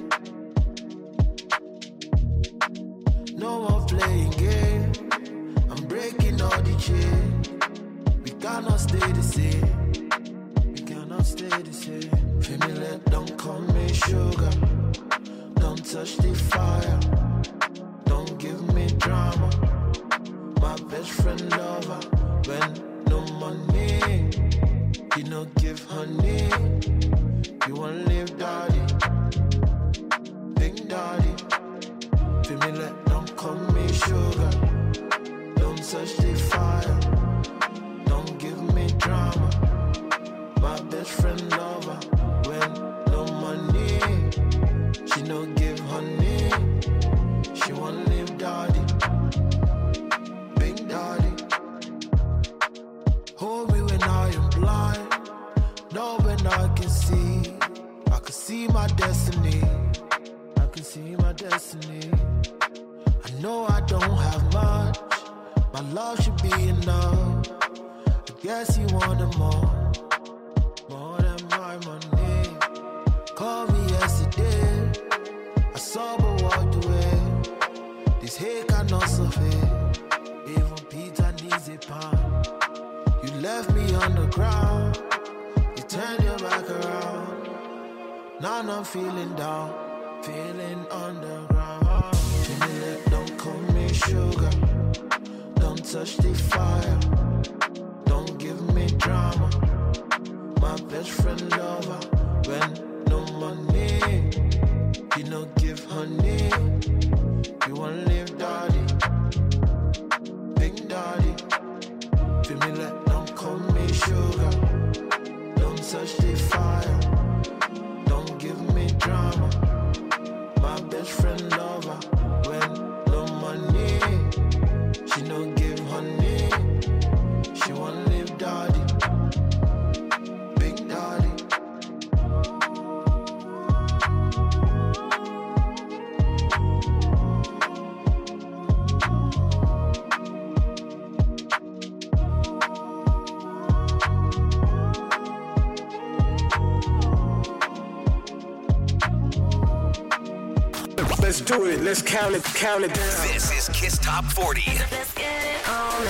Let's 151.83 152.01
it. 152.01 152.05
Let's 152.05 152.15
count 152.15 152.35
it, 152.35 152.43
count 152.43 152.83
it 152.83 152.93
down. 152.93 153.33
This 153.33 153.51
is 153.51 153.69
Kiss 153.69 153.97
Top 153.97 154.25
40 154.25 154.61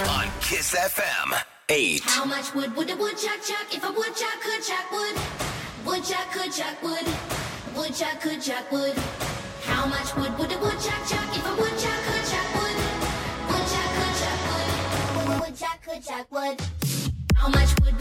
on 0.10 0.28
Kiss 0.42 0.76
FM 0.76 1.42
8. 1.70 2.02
How 2.06 2.26
much 2.26 2.54
wood 2.54 2.76
would 2.76 2.90
a 2.90 2.96
woodchuck 2.96 3.42
chuck 3.44 3.74
if 3.74 3.84
a 3.84 3.92
woodchuck 3.92 4.42
could 4.42 4.64
chuck 4.64 4.92
wood? 4.92 5.16
Woodchuck 5.86 6.32
could 6.32 6.52
chuck 6.52 6.82
wood. 6.84 7.08
Woodchuck 7.76 8.22
could 8.22 8.42
chuck 8.42 8.72
wood. 8.72 8.98
How 9.64 9.86
much 9.86 10.16
wood 10.16 10.38
would 10.38 10.52
a 10.52 10.58
woodchuck 10.60 11.08
chuck 11.08 11.38
if 11.38 11.46
a 11.46 11.56
woodchuck 11.56 12.00
could 12.06 12.26
chuck 12.30 12.56
wood? 12.56 12.78
Woodchuck 13.50 13.92
could 13.98 14.16
chuck 14.22 14.40
wood. 14.52 15.42
Woodchuck 15.42 15.84
could 15.84 16.04
chuck 16.04 16.32
wood. 16.32 16.62
How 17.36 17.50
much 17.50 17.70
wood 17.82 18.01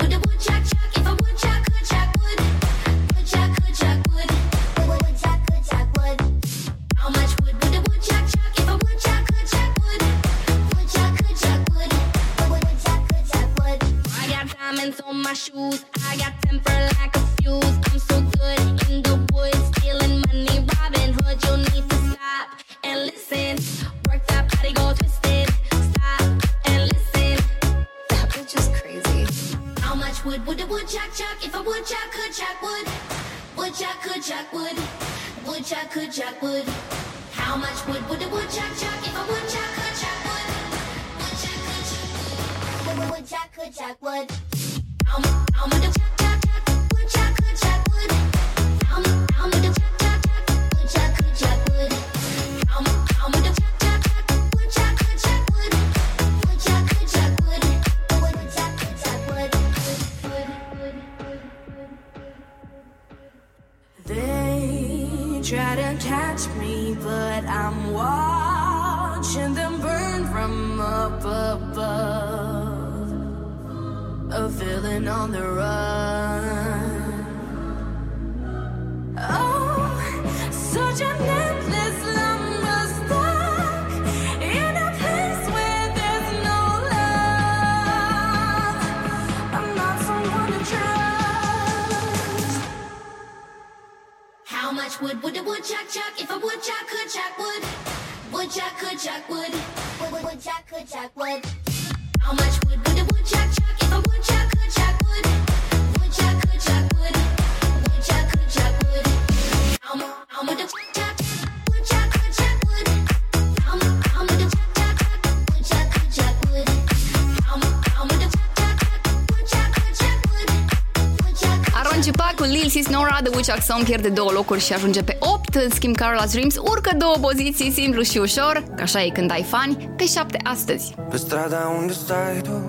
Nora, 122.90 123.18
The 123.22 123.36
Witch 123.36 123.56
Song 123.62 123.84
pierde 123.84 124.08
două 124.08 124.30
locuri 124.30 124.60
și 124.60 124.72
ajunge 124.72 125.02
pe 125.02 125.16
8. 125.18 125.54
În 125.54 125.70
schimb, 125.70 125.96
Carola's 125.96 126.30
Dreams 126.30 126.56
urcă 126.56 126.90
două 126.98 127.14
poziții, 127.20 127.72
simplu 127.72 128.02
și 128.02 128.18
ușor, 128.18 128.62
că 128.76 128.82
așa 128.82 129.02
e 129.02 129.08
când 129.08 129.30
ai 129.30 129.42
fani, 129.42 129.90
pe 129.96 130.04
7 130.06 130.40
astăzi. 130.44 130.94
Pe 131.10 131.16
strada 131.16 131.74
unde 131.78 131.92
stai 131.92 132.40
tu 132.42 132.62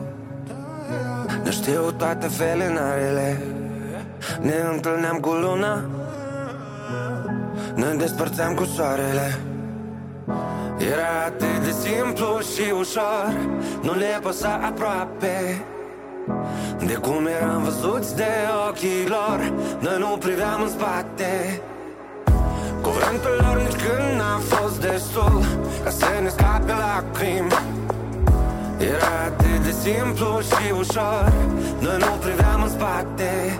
Ne 1.43 1.51
știu 1.51 1.91
toate 1.97 2.27
felinarele 2.27 3.43
Ne 4.41 4.53
întâlneam 4.73 5.17
cu 5.17 5.29
luna 5.29 5.83
Ne 7.75 7.93
despărțeam 7.97 8.53
cu 8.53 8.63
soarele 8.63 9.39
Era 10.77 11.25
atât 11.25 11.63
de 11.63 11.71
simplu 11.71 12.39
și 12.53 12.71
ușor 12.71 13.33
Nu 13.81 13.93
le 13.93 14.19
păsa 14.21 14.59
aproape 14.63 15.65
De 16.85 16.93
cum 16.93 17.25
eram 17.25 17.63
văzuți 17.63 18.15
de 18.15 18.31
ochii 18.69 19.07
lor 19.07 19.40
Noi 19.81 19.97
nu 19.99 20.17
priveam 20.17 20.61
în 20.61 20.69
spate. 20.69 21.61
Cuvântul 22.81 23.35
lor 23.41 23.57
nici 23.61 23.81
când 23.81 24.19
n-a 24.19 24.37
fost 24.37 24.81
destul 24.81 25.43
Ca 25.83 25.89
să 25.89 26.05
ne 26.21 26.29
scape 26.29 26.71
lacrimi. 26.71 27.51
Era 28.77 29.13
atât 29.25 29.63
de 29.63 29.71
simplu 29.71 30.39
și 30.39 30.71
ușor. 30.77 31.31
Noi 31.79 31.97
nu 31.97 32.11
priveam 32.21 32.61
în 32.61 32.69
spate 32.69 33.59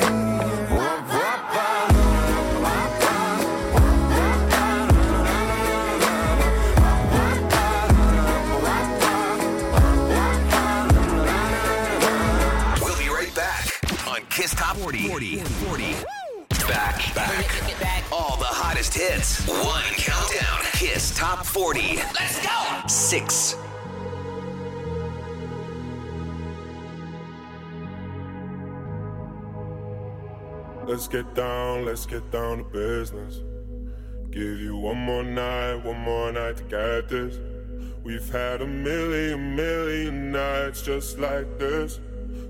40. 14.81 15.07
40. 15.09 15.37
40. 15.37 15.95
Back, 16.67 17.13
back. 17.13 18.03
All 18.11 18.35
the 18.37 18.45
hottest 18.45 18.95
hits. 18.95 19.47
One 19.47 19.83
countdown. 19.93 20.59
Kiss 20.73 21.15
Top 21.15 21.45
40. 21.45 21.97
Let's 21.97 22.43
go. 22.43 22.87
Six. 22.87 23.55
Let's 30.87 31.07
get 31.07 31.31
down, 31.35 31.85
let's 31.85 32.07
get 32.07 32.31
down 32.31 32.57
to 32.57 32.63
business. 32.63 33.43
Give 34.31 34.59
you 34.59 34.75
one 34.77 34.97
more 34.97 35.21
night, 35.21 35.75
one 35.75 35.99
more 35.99 36.31
night 36.31 36.57
to 36.57 36.63
get 36.63 37.07
this. 37.07 37.37
We've 38.03 38.27
had 38.31 38.63
a 38.63 38.67
million, 38.67 39.55
million 39.55 40.31
nights 40.31 40.81
just 40.81 41.19
like 41.19 41.59
this. 41.59 41.99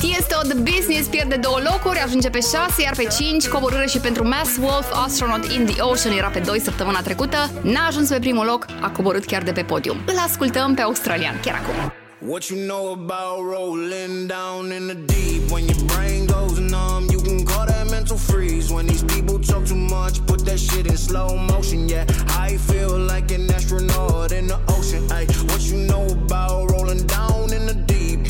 Tiesto 0.00 0.38
The 0.48 0.54
Business 0.54 1.06
pierde 1.10 1.36
două 1.36 1.58
locuri, 1.70 1.98
ajunge 1.98 2.30
pe 2.30 2.40
6, 2.40 2.82
iar 2.82 2.94
pe 2.96 3.06
5 3.18 3.48
coborâre 3.48 3.86
și 3.86 3.98
pentru 3.98 4.28
Mass 4.28 4.56
Wolf, 4.60 4.86
Astronaut 5.04 5.44
in 5.52 5.66
the 5.66 5.82
Ocean 5.82 6.16
era 6.16 6.28
pe 6.28 6.38
2 6.38 6.60
săptămâna 6.60 7.00
trecută, 7.02 7.50
n-a 7.62 7.86
ajuns 7.86 8.08
pe 8.08 8.18
primul 8.18 8.44
loc, 8.46 8.66
a 8.80 8.90
coborât 8.90 9.24
chiar 9.24 9.42
de 9.42 9.52
pe 9.52 9.62
podium. 9.62 9.96
Îl 10.06 10.18
ascultăm 10.26 10.74
pe 10.74 10.82
australian, 10.82 11.40
chiar 11.42 11.54
acum. 11.62 11.92
What 12.28 12.44
you 12.50 12.58
know 12.66 12.92
about 12.92 13.38
rolling 13.54 14.26
down 14.26 14.72
in 14.78 14.86
the 14.86 14.98
deep? 15.12 15.50
When 15.50 15.64
your 15.66 15.82
brain 15.92 16.26
goes 16.26 16.58
numb, 16.58 17.04
you 17.10 17.20
can 17.20 17.44
call 17.44 17.66
that 17.66 17.86
mental 17.90 18.16
freeze. 18.16 18.72
When 18.72 18.86
these 18.86 19.04
people 19.14 19.38
talk 19.50 19.64
too 19.66 19.82
much, 19.96 20.14
put 20.24 20.40
that 20.48 20.58
shit 20.58 20.86
in 20.86 20.96
slow 20.96 21.28
motion. 21.52 21.88
Yeah, 21.88 22.04
I 22.46 22.56
feel 22.68 22.94
like 23.12 23.28
an 23.36 23.44
astronaut 23.56 24.30
in 24.32 24.46
the 24.46 24.58
ocean. 24.76 25.02
Ay, 25.16 25.26
what 25.48 25.60
you 25.70 25.78
know 25.90 26.04
about 26.18 26.70
rolling 26.72 27.04
down 27.06 27.14
in 27.14 27.14
the 27.14 27.24
deep? 27.24 27.35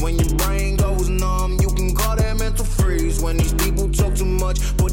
When 0.00 0.18
your 0.18 0.28
brain 0.36 0.76
goes 0.76 1.08
numb, 1.08 1.58
you 1.60 1.68
can 1.68 1.94
call 1.94 2.16
that 2.16 2.36
mental 2.36 2.64
freeze. 2.64 3.22
When 3.22 3.38
these 3.38 3.54
people 3.54 3.88
talk 3.90 4.14
too 4.14 4.26
much, 4.26 4.58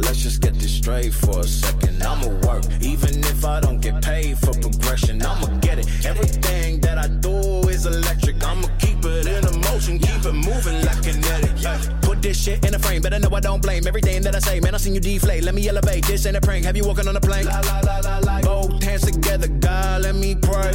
Let's 0.00 0.22
just 0.22 0.40
get 0.40 0.54
this 0.54 0.72
straight 0.72 1.12
for 1.12 1.40
a 1.40 1.44
second. 1.44 2.02
I'ma 2.02 2.28
work, 2.46 2.64
even 2.80 3.20
if 3.20 3.44
I 3.44 3.60
don't 3.60 3.80
get 3.80 4.02
paid 4.02 4.38
for 4.38 4.52
progression. 4.52 5.22
I'ma 5.22 5.46
get 5.60 5.78
it. 5.78 5.86
Everything 6.04 6.80
that 6.80 6.98
I 6.98 7.08
do 7.08 7.36
is 7.68 7.86
electric. 7.86 8.42
I'ma 8.44 8.68
keep 8.78 9.04
it 9.04 9.26
in 9.26 9.44
a 9.44 9.52
motion, 9.70 9.98
keep 9.98 10.24
it 10.24 10.32
moving 10.32 10.84
like 10.86 11.02
kinetic. 11.02 12.09
Put 12.20 12.28
this 12.28 12.44
shit 12.44 12.62
in 12.66 12.74
a 12.74 12.78
frame, 12.78 13.00
better 13.00 13.18
know 13.18 13.30
I 13.34 13.40
don't 13.40 13.62
blame 13.62 13.86
everything 13.86 14.20
that 14.24 14.36
I 14.36 14.40
say. 14.40 14.60
Man, 14.60 14.74
I 14.74 14.76
seen 14.76 14.94
you 14.94 15.00
deflate. 15.00 15.42
Let 15.42 15.54
me 15.54 15.66
elevate. 15.66 16.04
This 16.04 16.26
ain't 16.26 16.36
a 16.36 16.40
prank. 16.42 16.66
Have 16.66 16.76
you 16.76 16.84
walking 16.84 17.08
on 17.08 17.16
a 17.16 17.20
plane? 17.20 17.46
La 17.46 17.60
la 17.60 17.80
la 17.80 17.96
la 18.00 18.18
la. 18.18 18.40
Both 18.42 18.82
hands 18.82 19.10
together, 19.10 19.48
God, 19.48 20.02
let 20.02 20.14
me 20.14 20.34
pray. 20.34 20.72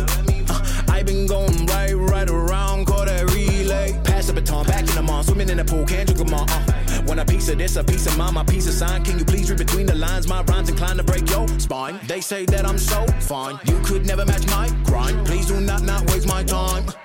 Uh, 0.49 0.85
I 0.87 1.03
been 1.03 1.27
going 1.27 1.67
right, 1.67 1.93
right 1.93 2.27
around, 2.27 2.87
call 2.87 3.05
that 3.05 3.31
relay. 3.31 3.93
Pass 4.03 4.25
the 4.25 4.33
baton, 4.33 4.65
back 4.65 4.89
in 4.89 4.95
the 4.95 5.03
mall, 5.03 5.21
swimming 5.21 5.49
in 5.49 5.57
the 5.57 5.65
pool, 5.65 5.85
can't 5.85 6.07
drink 6.07 6.17
them 6.17 6.33
all. 6.33 6.47
Uh. 6.49 7.03
Want 7.05 7.19
a 7.19 7.25
piece 7.25 7.47
of 7.49 7.59
this, 7.59 7.75
a 7.75 7.83
piece 7.83 8.07
of 8.07 8.17
mine, 8.17 8.33
my 8.33 8.43
piece 8.43 8.65
of 8.65 8.73
sign. 8.73 9.03
Can 9.03 9.19
you 9.19 9.25
please 9.25 9.47
read 9.51 9.59
between 9.59 9.85
the 9.85 9.93
lines? 9.93 10.27
My 10.27 10.41
rhymes 10.49 10.69
inclined 10.69 10.97
to 10.97 11.03
break 11.03 11.29
your 11.29 11.47
spine. 11.59 11.99
They 12.07 12.21
say 12.21 12.45
that 12.47 12.65
I'm 12.65 12.79
so 12.79 13.05
fine, 13.19 13.59
you 13.65 13.79
could 13.81 14.07
never 14.07 14.25
match 14.25 14.47
my 14.47 14.67
grind. 14.85 15.27
Please 15.27 15.45
do 15.45 15.61
not 15.61 15.83
not 15.83 16.09
waste 16.09 16.27
my 16.27 16.43
time. 16.43 16.87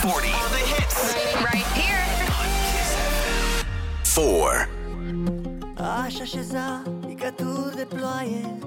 40. 0.00 0.30
All 0.32 0.48
the 0.48 0.56
hits. 0.56 1.14
Right 1.44 1.66
here. 1.76 2.00
Four. 4.02 4.68
Aș 6.04 6.20
așeza 6.20 6.82
picături 7.06 7.76
de 7.76 7.86
ploaie 7.94 8.58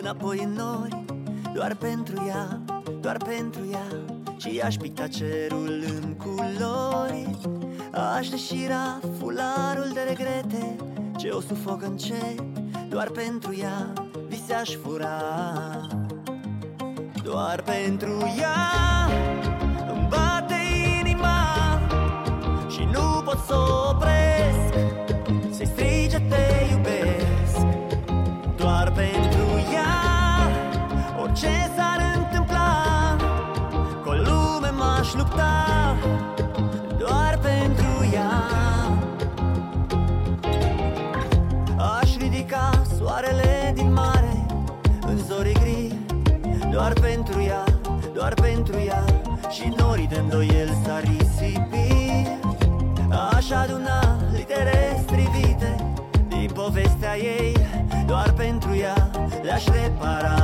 Înapoi 0.00 0.38
în 0.38 0.52
nori 0.52 1.04
Doar 1.54 1.74
pentru 1.74 2.24
ea, 2.28 2.60
doar 3.00 3.16
pentru 3.16 3.60
ea 3.72 3.86
Și 4.36 4.60
aș 4.60 4.74
picta 4.74 5.06
cerul 5.06 5.84
în 5.86 6.16
culori 6.16 7.38
Aș 8.16 8.28
deșira 8.28 9.00
fularul 9.18 9.90
de 9.92 10.00
regrete 10.08 10.76
Ce 11.16 11.28
o 11.28 11.40
sufoc 11.40 11.82
încet 11.82 12.40
Doar 12.88 13.10
pentru 13.10 13.56
ea 13.60 13.92
vise 14.28 14.54
aș 14.54 14.70
fura 14.82 15.20
Doar 17.22 17.62
pentru 17.62 18.34
ea 18.38 18.88
pot 23.28 23.44
să 23.46 23.54
o 23.54 23.88
opresc 23.90 24.72
Să-i 25.50 25.66
strige 25.66 26.18
te 26.18 26.66
iubesc. 26.72 27.66
Doar 28.56 28.92
pentru 28.92 29.37
Aș 53.50 53.54
aduna 53.54 54.16
litere 54.32 55.02
strivite 55.06 55.94
Din 56.28 56.50
povestea 56.54 57.16
ei 57.16 57.56
Doar 58.06 58.32
pentru 58.32 58.76
ea 58.76 59.10
le-aș 59.42 59.64
repara. 59.64 60.34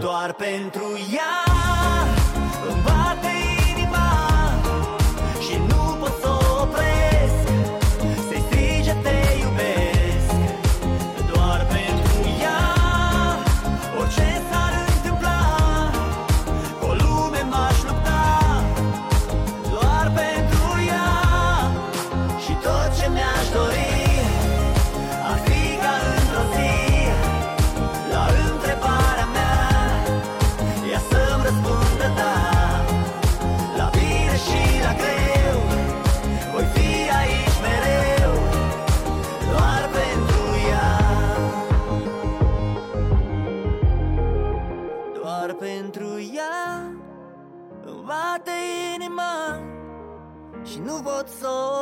Doar 0.00 0.32
pentru 0.32 0.84
ea 1.14 1.53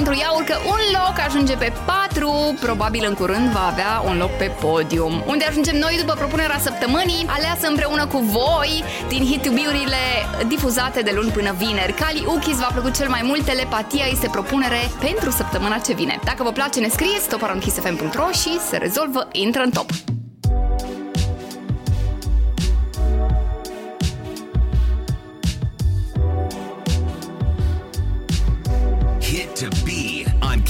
pentru 0.00 0.20
ea 0.20 0.30
urcă 0.30 0.56
un 0.66 0.82
loc, 0.98 1.14
ajunge 1.26 1.54
pe 1.56 1.72
4, 1.86 2.56
probabil 2.60 3.04
în 3.08 3.14
curând 3.14 3.50
va 3.50 3.66
avea 3.66 4.02
un 4.06 4.16
loc 4.18 4.30
pe 4.30 4.50
podium. 4.60 5.24
Unde 5.26 5.44
ajungem 5.44 5.76
noi 5.76 5.94
după 5.98 6.12
propunerea 6.12 6.58
săptămânii, 6.58 7.26
aleasă 7.26 7.66
împreună 7.68 8.06
cu 8.06 8.18
voi 8.18 8.84
din 9.08 9.22
hit 9.24 9.46
urile 9.46 10.02
difuzate 10.46 11.00
de 11.00 11.12
luni 11.14 11.30
până 11.30 11.52
vineri. 11.58 11.92
Cali 11.92 12.24
Ukis 12.26 12.58
v-a 12.58 12.70
plăcut 12.72 12.96
cel 12.96 13.08
mai 13.08 13.20
mult, 13.24 13.44
telepatia 13.44 14.06
este 14.10 14.28
propunere 14.28 14.80
pentru 15.00 15.30
săptămâna 15.30 15.78
ce 15.78 15.92
vine. 15.92 16.18
Dacă 16.24 16.42
vă 16.42 16.52
place, 16.52 16.80
ne 16.80 16.88
scrieți 16.88 17.28
toparonkissfm.ro 17.28 18.30
și 18.30 18.58
se 18.68 18.76
rezolvă, 18.76 19.28
intră 19.32 19.62
în 19.62 19.70
top. 19.70 19.88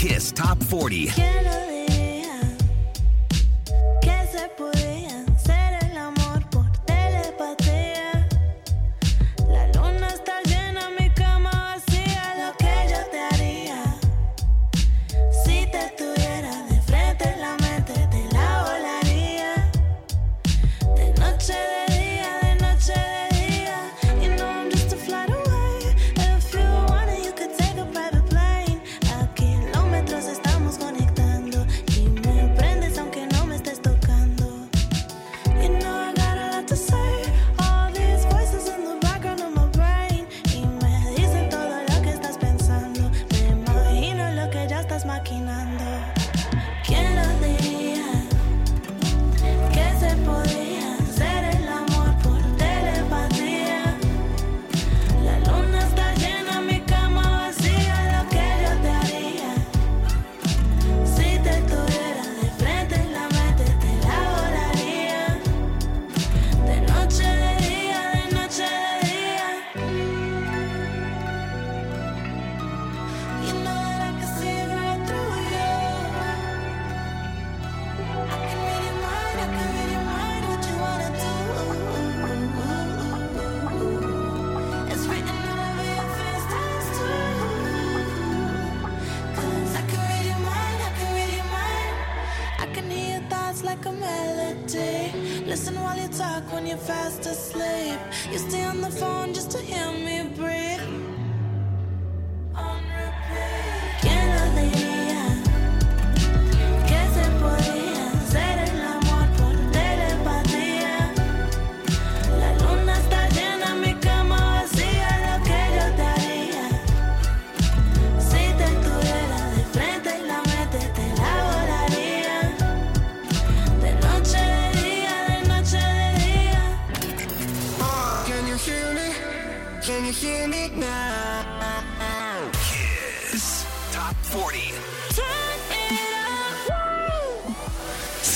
Kiss 0.01 0.32
Top 0.32 0.56
40. 0.64 1.89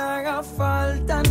haga 0.00 0.42
falta 0.42 1.22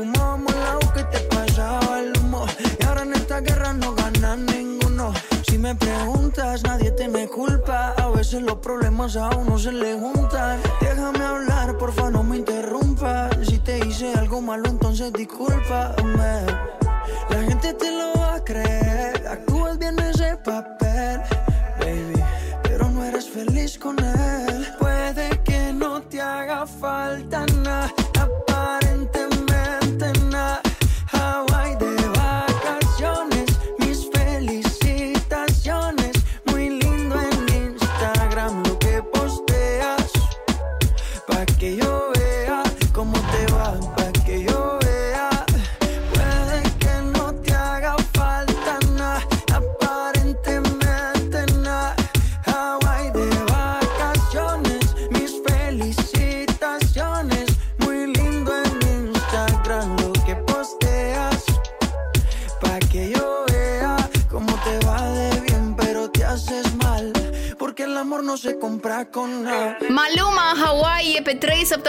Fumábamos 0.00 0.54
el 0.54 0.62
agua 0.62 0.92
que 0.94 1.04
te 1.04 1.20
pasaba 1.26 2.00
el 2.00 2.16
humo. 2.16 2.46
Y 2.78 2.84
ahora 2.86 3.02
en 3.02 3.12
esta 3.12 3.40
guerra 3.40 3.74
no 3.74 3.94
gana 3.94 4.34
ninguno. 4.34 5.12
Si 5.46 5.58
me 5.58 5.74
preguntas, 5.74 6.62
nadie 6.62 6.90
te 6.92 7.06
me 7.06 7.28
culpa. 7.28 7.92
A 7.98 8.08
veces 8.08 8.40
los 8.40 8.56
problemas 8.60 9.14
a 9.16 9.28
uno 9.36 9.58
se 9.58 9.72
le 9.72 9.98
juntan. 9.98 10.58
Déjame 10.80 11.22
hablar, 11.22 11.76
porfa, 11.76 12.08
no 12.08 12.22
me 12.22 12.38
interrumpas. 12.38 13.36
Si 13.46 13.58
te 13.58 13.78
hice 13.86 14.14
algo 14.14 14.40
malo, 14.40 14.70
entonces 14.70 15.12
discúlpame. 15.12 16.46
La 17.28 17.42
gente 17.42 17.74
te 17.74 17.90
lo 17.90 18.19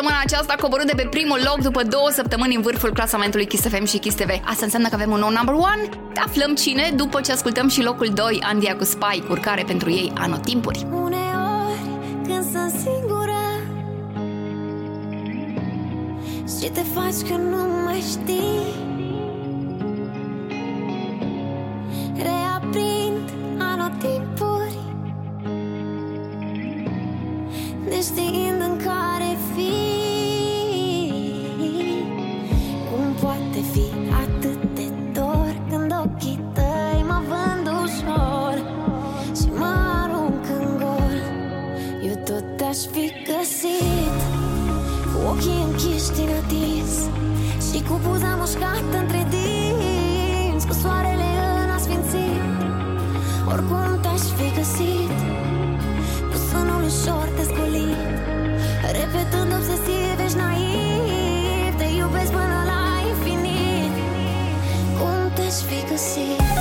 săptămâna 0.02 0.26
aceasta 0.26 0.56
coborât 0.62 0.86
de 0.86 0.94
pe 0.96 1.08
primul 1.10 1.40
loc 1.44 1.58
după 1.62 1.84
două 1.84 2.10
săptămâni 2.12 2.56
în 2.56 2.62
vârful 2.62 2.94
clasamentului 2.94 3.46
Kiss 3.46 3.68
FM 3.68 3.86
și 3.86 3.98
Kiss 3.98 4.16
TV. 4.16 4.30
Asta 4.44 4.64
înseamnă 4.66 4.88
că 4.88 4.96
avem 4.96 5.12
un 5.12 5.20
nou 5.20 5.30
number 5.30 5.54
one. 5.54 5.90
Aflăm 6.26 6.56
cine 6.56 6.92
după 6.96 7.22
ce 7.22 7.32
ascultăm 7.32 7.68
și 7.68 7.84
locul 7.84 8.08
2, 8.14 8.42
Andia 8.44 8.76
cu 8.76 8.84
Spike, 8.84 9.26
urcare 9.30 9.64
pentru 9.68 9.90
ei 9.90 10.12
anotimpuri. 10.18 10.86
Uneori 10.92 11.82
când 12.24 12.44
sunt 12.52 12.72
singură 12.72 13.44
Și 16.60 16.70
te 16.70 16.82
faci 16.94 17.30
că 17.30 17.36
nu 17.36 17.84
mai 17.86 18.04
știi 18.12 18.60
Reaprind 22.16 23.30
anotimpuri 23.58 24.78
Neștiind 27.90 28.62
în 28.62 28.78
care 28.78 29.31
ochii 45.42 45.64
închiși 45.68 46.12
din 46.18 46.30
atins 46.42 46.92
Și 47.68 47.84
cu 47.88 48.00
buza 48.08 48.36
mușcată 48.40 48.96
între 49.04 49.28
dinți 49.34 50.68
Cu 50.68 50.74
soarele 50.74 51.30
în 51.64 51.70
asfințit. 51.78 52.44
Oricum 53.52 54.00
te-aș 54.02 54.24
fi 54.38 54.48
găsit 54.58 55.18
Cu 56.32 56.38
sunul 56.50 56.82
ușor 56.90 57.28
descolit 57.40 58.00
Repetând 58.98 59.52
obsesiv, 59.58 60.16
ești 60.26 60.38
naiv 60.38 61.74
Te 61.80 61.88
iubesc 62.00 62.32
până 62.38 62.60
la 62.72 62.82
infinit. 63.12 63.94
Cum 64.98 65.22
te-aș 65.36 65.58
fi 65.68 65.80
găsit 65.90 66.61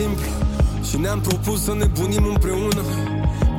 simplu 0.00 0.30
Și 0.88 0.96
ne-am 0.98 1.20
propus 1.20 1.62
să 1.62 1.74
ne 1.74 1.88
bunim 1.98 2.24
împreună. 2.24 2.82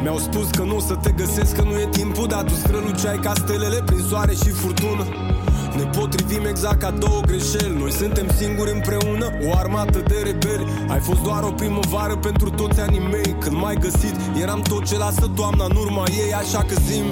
Mi-au 0.02 0.18
spus 0.18 0.48
că 0.50 0.64
nu 0.64 0.76
o 0.76 0.80
să 0.80 0.96
te 1.04 1.12
găsesc, 1.12 1.56
că 1.56 1.62
nu 1.62 1.76
e 1.80 1.88
timpul 1.92 2.28
Dar 2.28 2.44
tu 2.44 2.54
străluceai 2.54 3.20
ca 3.26 3.34
stelele 3.34 3.82
prin 3.86 4.04
soare 4.10 4.34
și 4.34 4.50
furtună. 4.62 5.06
Ne 5.78 5.84
potrivim 5.98 6.46
exact 6.46 6.80
ca 6.80 6.92
două 6.92 7.20
greșeli 7.26 7.78
Noi 7.80 7.92
suntem 7.92 8.28
singuri 8.38 8.72
împreună, 8.72 9.28
o 9.48 9.58
armată 9.58 10.00
de 10.08 10.18
rebeli. 10.24 10.66
Ai 10.88 11.00
fost 11.00 11.22
doar 11.22 11.44
o 11.44 11.52
primăvară 11.52 12.16
pentru 12.18 12.50
toți 12.50 12.80
anii 12.80 13.08
mei 13.12 13.36
Când 13.40 13.56
m-ai 13.56 13.76
găsit, 13.76 14.16
eram 14.42 14.62
tot 14.62 14.86
ce 14.86 14.98
lasă 14.98 15.32
toamna 15.36 15.66
în 15.70 15.76
urma 15.76 16.04
ei 16.26 16.34
Așa 16.34 16.62
că 16.68 16.76
zim 16.88 17.06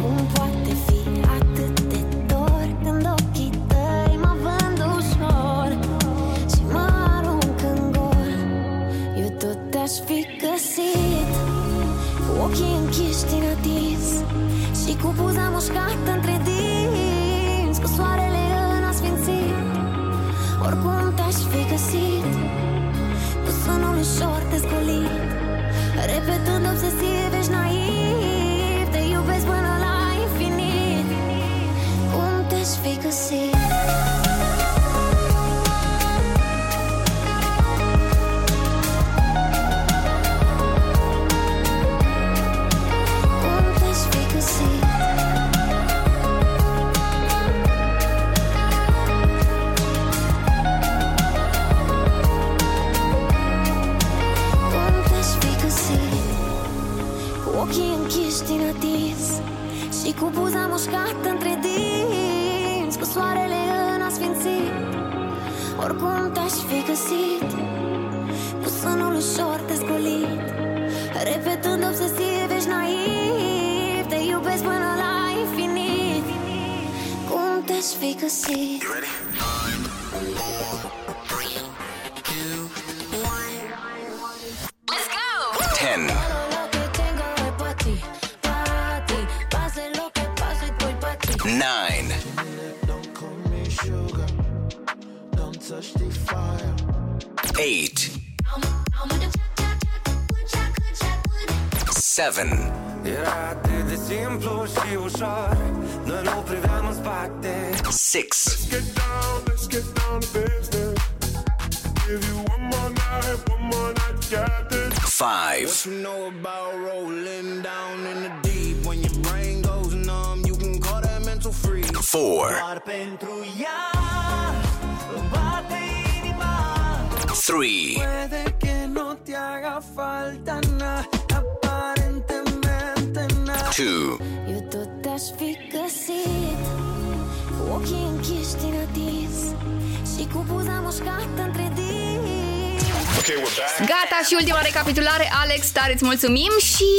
Gata 143.80 144.20
și 144.28 144.34
ultima 144.40 144.62
recapitulare, 144.62 145.32
Alex, 145.42 145.70
tare 145.70 145.94
îți 145.94 146.04
mulțumim 146.04 146.52
și 146.60 146.90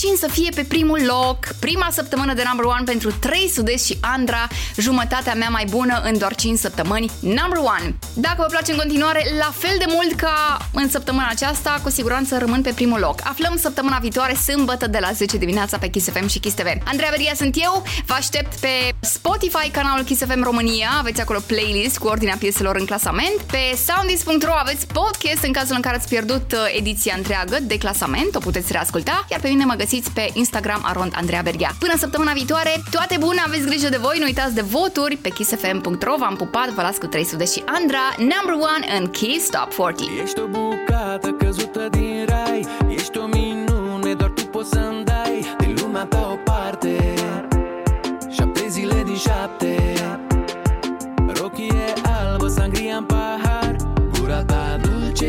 cine 0.00 0.16
să 0.16 0.28
fie 0.30 0.50
pe 0.54 0.64
primul 0.64 1.00
loc, 1.04 1.38
prima 1.58 1.88
săptămână 1.92 2.34
de 2.34 2.42
number 2.46 2.64
one 2.64 2.82
pentru 2.84 3.10
3 3.12 3.50
sudezi 3.54 3.86
și 3.86 3.98
Andra, 4.00 4.48
jumătatea 4.76 5.34
mea 5.34 5.48
mai 5.48 5.64
bună 5.68 6.00
în 6.04 6.18
doar 6.18 6.34
5 6.34 6.58
săptămâni, 6.58 7.10
number 7.20 7.58
one. 7.58 7.94
Dacă 8.14 8.36
vă 8.38 8.46
place 8.50 8.72
în 8.72 8.78
continuare, 8.78 9.24
la 9.38 9.52
fel 9.58 9.76
de 9.78 9.84
mult 9.88 10.14
ca 10.14 10.58
în 10.72 10.88
săptămâna 10.88 11.28
aceasta, 11.28 11.80
cu 11.82 11.90
siguranță 11.90 12.38
rămân 12.38 12.62
pe 12.62 12.72
primul 12.74 12.98
loc. 12.98 13.20
Aflăm 13.24 13.56
săptămâna 13.56 13.98
viitoare, 13.98 14.34
sâmbătă, 14.34 14.86
de 14.86 14.98
la 15.00 15.12
10 15.12 15.36
dimineața 15.36 15.78
pe 15.78 15.88
Kiss 15.88 16.08
FM 16.10 16.26
și 16.26 16.38
Kiss 16.38 16.54
TV. 16.54 16.66
Andreea 16.84 17.10
Beria 17.10 17.34
sunt 17.36 17.56
eu, 17.62 17.82
vă 18.06 18.14
aștept 18.14 18.60
pe 18.60 18.94
Spotify, 19.00 19.70
canalul 19.70 20.04
Kiss 20.04 20.24
FM 20.24 20.42
România, 20.42 20.88
aveți 20.98 21.20
acolo 21.20 21.38
playlist 21.46 21.98
cu 21.98 22.06
ordinea 22.06 22.36
pieselor 22.38 22.76
în 22.76 22.84
clasament. 22.84 23.36
Pe 23.50 23.78
soundis.ro 23.86 24.52
aveți 24.58 24.86
podcast 24.86 25.42
în 25.44 25.52
cazul 25.52 25.74
în 25.74 25.82
care 25.82 25.96
ați 25.96 26.08
pierdut 26.08 26.52
uh, 26.52 26.58
ediția 26.76 27.14
întreagă 27.16 27.58
de 27.62 27.78
clasament, 27.78 28.34
o 28.34 28.38
puteți 28.38 28.72
reasculta, 28.72 29.26
iar 29.30 29.40
pe 29.40 29.48
mine 29.48 29.64
mă 29.64 29.72
găsiți 29.74 29.88
pe 30.14 30.30
Instagram 30.32 30.80
arond 30.84 31.12
Andreea 31.16 31.42
Berghia. 31.42 31.74
Până 31.78 31.94
săptămâna 31.96 32.32
viitoare, 32.32 32.82
toate 32.90 33.16
bune, 33.18 33.40
aveți 33.46 33.66
grijă 33.66 33.88
de 33.88 33.96
voi, 33.96 34.16
nu 34.18 34.24
uitați 34.24 34.54
de 34.54 34.60
voturi 34.60 35.16
pe 35.16 35.28
kissfm.ro, 35.28 36.14
v-am 36.18 36.36
pupat, 36.36 36.68
vă 36.68 36.82
las 36.82 36.96
cu 36.98 37.06
300 37.06 37.44
și 37.44 37.62
Andra, 37.66 38.04
number 38.18 38.54
one 38.74 38.98
în 38.98 39.10
Kiss 39.10 39.48
Top 39.50 39.74
40. 39.74 40.08
Ești 40.22 40.40
o 40.40 40.46
bucată 40.46 41.30
căzută 41.30 41.88
din 41.90 42.24
rai 42.28 42.66
Ești 42.88 43.18
o 43.18 43.26
minune, 43.26 44.14
doar 44.14 44.30
tu 44.30 44.44
poți 44.44 44.68
să-mi 44.68 45.04
dai 45.04 45.54
Din 45.58 45.76
lumea 45.80 46.04
ta 46.04 46.28
o 46.32 46.36
parte 46.44 47.14
Șapte 48.30 48.68
zile 48.68 49.02
din 49.04 49.16
șapte 49.16 49.94
Rochie 51.40 51.92
albă, 52.02 52.48
sangria 52.48 52.96
în 52.96 53.04
pahar 53.04 53.76
Gura 54.12 54.42
ta 54.44 54.78
dulce 54.82 55.24